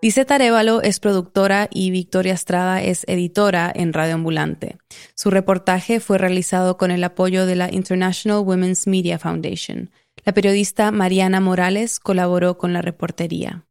Dice 0.01 0.25
Tarevalo 0.25 0.81
es 0.81 0.99
productora 0.99 1.67
y 1.69 1.91
Victoria 1.91 2.33
Estrada 2.33 2.81
es 2.81 3.03
editora 3.07 3.71
en 3.73 3.93
Radio 3.93 4.15
Ambulante. 4.15 4.77
Su 5.13 5.29
reportaje 5.29 5.99
fue 5.99 6.17
realizado 6.17 6.75
con 6.75 6.89
el 6.89 7.03
apoyo 7.03 7.45
de 7.45 7.55
la 7.55 7.71
International 7.71 8.39
Women's 8.39 8.87
Media 8.87 9.19
Foundation. 9.19 9.91
La 10.23 10.33
periodista 10.33 10.91
Mariana 10.91 11.39
Morales 11.39 11.99
colaboró 11.99 12.55
con 12.59 12.73
la 12.73 12.83
reportería. 12.83 13.65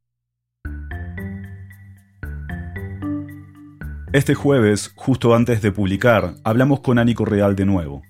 Este 4.12 4.34
jueves, 4.34 4.90
justo 4.96 5.36
antes 5.36 5.62
de 5.62 5.70
publicar, 5.70 6.34
hablamos 6.42 6.80
con 6.80 6.98
Ani 6.98 7.14
Correal 7.14 7.54
de 7.54 7.66
nuevo. 7.66 8.02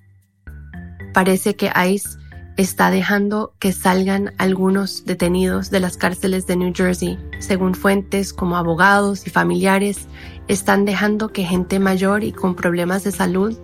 Parece 1.13 1.55
que 1.55 1.69
ICE 1.87 2.17
está 2.57 2.89
dejando 2.89 3.53
que 3.59 3.71
salgan 3.71 4.33
algunos 4.39 5.05
detenidos 5.05 5.69
de 5.69 5.79
las 5.79 5.97
cárceles 5.97 6.47
de 6.47 6.55
New 6.55 6.73
Jersey. 6.75 7.19
Según 7.37 7.75
fuentes 7.75 8.33
como 8.33 8.57
abogados 8.57 9.27
y 9.27 9.29
familiares, 9.29 10.07
están 10.47 10.85
dejando 10.85 11.29
que 11.29 11.43
gente 11.43 11.77
mayor 11.77 12.23
y 12.23 12.31
con 12.31 12.55
problemas 12.55 13.03
de 13.03 13.11
salud 13.11 13.55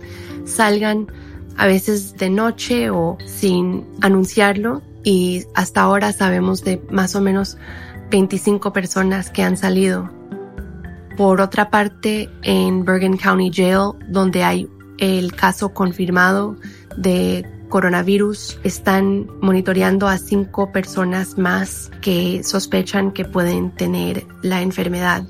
salgan 0.44 1.08
a 1.58 1.66
veces 1.66 2.16
de 2.16 2.30
noche 2.30 2.88
o 2.90 3.18
sin 3.26 3.84
anunciarlo 4.00 4.80
y 5.04 5.44
hasta 5.54 5.82
ahora 5.82 6.12
sabemos 6.12 6.64
de 6.64 6.80
más 6.90 7.14
o 7.16 7.20
menos 7.20 7.58
25 8.10 8.72
personas 8.72 9.30
que 9.30 9.42
han 9.42 9.56
salido. 9.56 10.10
Por 11.16 11.40
otra 11.40 11.68
parte, 11.68 12.30
en 12.42 12.84
Bergen 12.84 13.16
County 13.16 13.50
Jail, 13.52 13.90
donde 14.08 14.44
hay 14.44 14.68
el 14.98 15.34
caso 15.34 15.74
confirmado 15.74 16.56
de 16.96 17.44
coronavirus, 17.68 18.60
están 18.62 19.26
monitoreando 19.40 20.06
a 20.06 20.16
cinco 20.18 20.70
personas 20.70 21.38
más 21.38 21.90
que 22.00 22.42
sospechan 22.44 23.10
que 23.10 23.24
pueden 23.24 23.72
tener 23.72 24.26
la 24.42 24.62
enfermedad. 24.62 25.24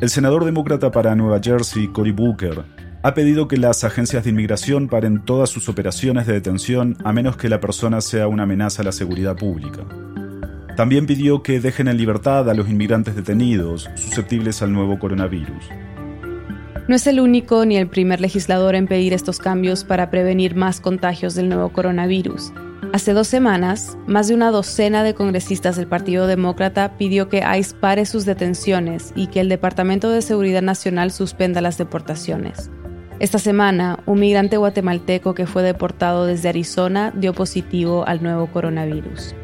El 0.00 0.10
senador 0.10 0.44
demócrata 0.44 0.90
para 0.90 1.14
Nueva 1.14 1.40
Jersey, 1.42 1.88
Cory 1.88 2.12
Booker, 2.12 2.73
ha 3.04 3.12
pedido 3.12 3.48
que 3.48 3.58
las 3.58 3.84
agencias 3.84 4.24
de 4.24 4.30
inmigración 4.30 4.88
paren 4.88 5.26
todas 5.26 5.50
sus 5.50 5.68
operaciones 5.68 6.26
de 6.26 6.32
detención 6.32 6.96
a 7.04 7.12
menos 7.12 7.36
que 7.36 7.50
la 7.50 7.60
persona 7.60 8.00
sea 8.00 8.28
una 8.28 8.44
amenaza 8.44 8.80
a 8.80 8.86
la 8.86 8.92
seguridad 8.92 9.36
pública. 9.36 9.82
También 10.74 11.04
pidió 11.04 11.42
que 11.42 11.60
dejen 11.60 11.88
en 11.88 11.98
libertad 11.98 12.48
a 12.48 12.54
los 12.54 12.66
inmigrantes 12.66 13.14
detenidos 13.14 13.90
susceptibles 13.94 14.62
al 14.62 14.72
nuevo 14.72 14.98
coronavirus. 14.98 15.66
No 16.88 16.96
es 16.96 17.06
el 17.06 17.20
único 17.20 17.66
ni 17.66 17.76
el 17.76 17.88
primer 17.88 18.22
legislador 18.22 18.74
en 18.74 18.86
pedir 18.86 19.12
estos 19.12 19.38
cambios 19.38 19.84
para 19.84 20.08
prevenir 20.08 20.54
más 20.54 20.80
contagios 20.80 21.34
del 21.34 21.50
nuevo 21.50 21.68
coronavirus. 21.74 22.54
Hace 22.94 23.12
dos 23.12 23.28
semanas, 23.28 23.98
más 24.06 24.28
de 24.28 24.34
una 24.34 24.50
docena 24.50 25.02
de 25.02 25.12
congresistas 25.12 25.76
del 25.76 25.88
Partido 25.88 26.26
Demócrata 26.26 26.96
pidió 26.96 27.28
que 27.28 27.44
ICE 27.58 27.74
pare 27.74 28.06
sus 28.06 28.24
detenciones 28.24 29.12
y 29.14 29.26
que 29.26 29.40
el 29.40 29.50
Departamento 29.50 30.08
de 30.08 30.22
Seguridad 30.22 30.62
Nacional 30.62 31.10
suspenda 31.10 31.60
las 31.60 31.76
deportaciones. 31.76 32.70
Esta 33.20 33.38
semana, 33.38 34.00
un 34.06 34.18
migrante 34.18 34.56
guatemalteco 34.56 35.34
que 35.34 35.46
fue 35.46 35.62
deportado 35.62 36.26
desde 36.26 36.48
Arizona 36.48 37.12
dio 37.14 37.32
positivo 37.32 38.04
al 38.06 38.22
nuevo 38.22 38.48
coronavirus. 38.48 39.34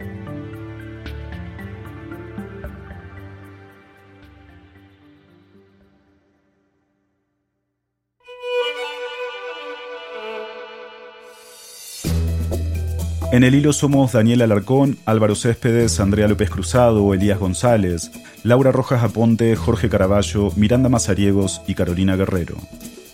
En 13.33 13.45
el 13.45 13.55
hilo 13.55 13.73
somos 13.73 14.11
Daniel 14.11 14.43
Alarcón, 14.43 14.99
Álvaro 15.07 15.37
Céspedes, 15.37 16.01
Andrea 16.01 16.27
López 16.27 16.51
Cruzado, 16.51 17.15
Elías 17.15 17.39
González, 17.39 18.11
Laura 18.43 18.73
Rojas 18.73 19.05
Aponte, 19.05 19.55
Jorge 19.55 19.89
Caraballo, 19.89 20.51
Miranda 20.57 20.89
Mazariegos 20.89 21.63
y 21.69 21.77
Carolina 21.77 22.17
Guerrero. 22.17 22.57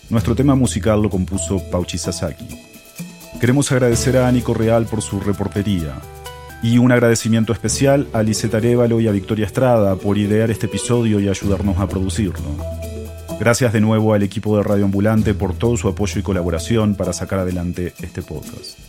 Nuestro 0.09 0.35
tema 0.35 0.55
musical 0.55 1.01
lo 1.01 1.09
compuso 1.09 1.61
Pauchi 1.69 1.97
Sasaki. 1.97 2.47
Queremos 3.41 3.69
agradecer 3.73 4.17
a 4.17 4.31
Nico 4.31 4.53
Real 4.53 4.85
por 4.85 5.01
su 5.01 5.19
reportería. 5.19 5.95
Y 6.63 6.77
un 6.77 6.93
agradecimiento 6.93 7.51
especial 7.51 8.07
a 8.13 8.23
Lisette 8.23 8.55
Arevalo 8.55 9.01
y 9.01 9.07
a 9.09 9.11
Victoria 9.11 9.45
Estrada 9.45 9.97
por 9.97 10.17
idear 10.17 10.49
este 10.49 10.67
episodio 10.67 11.19
y 11.19 11.27
ayudarnos 11.27 11.77
a 11.77 11.87
producirlo. 11.87 12.45
Gracias 13.37 13.73
de 13.73 13.81
nuevo 13.81 14.13
al 14.13 14.23
equipo 14.23 14.55
de 14.55 14.63
Radio 14.63 14.85
Ambulante 14.85 15.33
por 15.33 15.53
todo 15.53 15.75
su 15.75 15.89
apoyo 15.89 16.19
y 16.19 16.23
colaboración 16.23 16.95
para 16.95 17.11
sacar 17.11 17.39
adelante 17.39 17.93
este 18.01 18.21
podcast. 18.21 18.79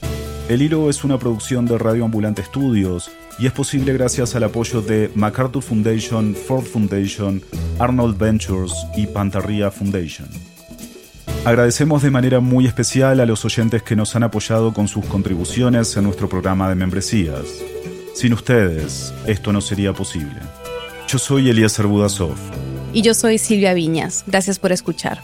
El 0.49 0.63
Hilo 0.63 0.89
es 0.89 1.03
una 1.03 1.19
producción 1.19 1.67
de 1.67 1.77
Radio 1.79 2.05
Ambulante 2.05 2.45
Studios 2.45 3.11
y 3.41 3.47
es 3.47 3.53
posible 3.53 3.93
gracias 3.93 4.37
al 4.37 4.45
apoyo 4.45 4.83
de 4.83 5.11
MacArthur 5.17 5.63
Foundation, 5.63 6.35
Ford 6.35 6.65
Foundation, 6.65 7.43
Arnold 7.81 8.17
Ventures 8.17 8.73
y 8.97 9.09
Pantarria 9.09 9.71
Foundation. 9.71 10.29
Agradecemos 11.45 12.03
de 12.03 12.11
manera 12.11 12.41
muy 12.41 12.67
especial 12.67 13.21
a 13.21 13.27
los 13.27 13.45
oyentes 13.45 13.83
que 13.83 13.97
nos 13.97 14.15
han 14.17 14.23
apoyado 14.23 14.73
con 14.73 14.89
sus 14.89 15.05
contribuciones 15.07 15.97
en 15.97 16.05
nuestro 16.05 16.29
programa 16.29 16.69
de 16.69 16.75
membresías. 16.75 17.45
Sin 18.15 18.33
ustedes, 18.33 19.15
esto 19.27 19.53
no 19.53 19.61
sería 19.61 19.93
posible. 19.93 20.41
Yo 21.07 21.19
soy 21.19 21.49
Elías 21.49 21.81
Budasov. 21.81 22.37
Y 22.93 23.03
yo 23.03 23.15
soy 23.15 23.39
Silvia 23.39 23.73
Viñas. 23.73 24.25
Gracias 24.27 24.59
por 24.59 24.73
escuchar. 24.73 25.21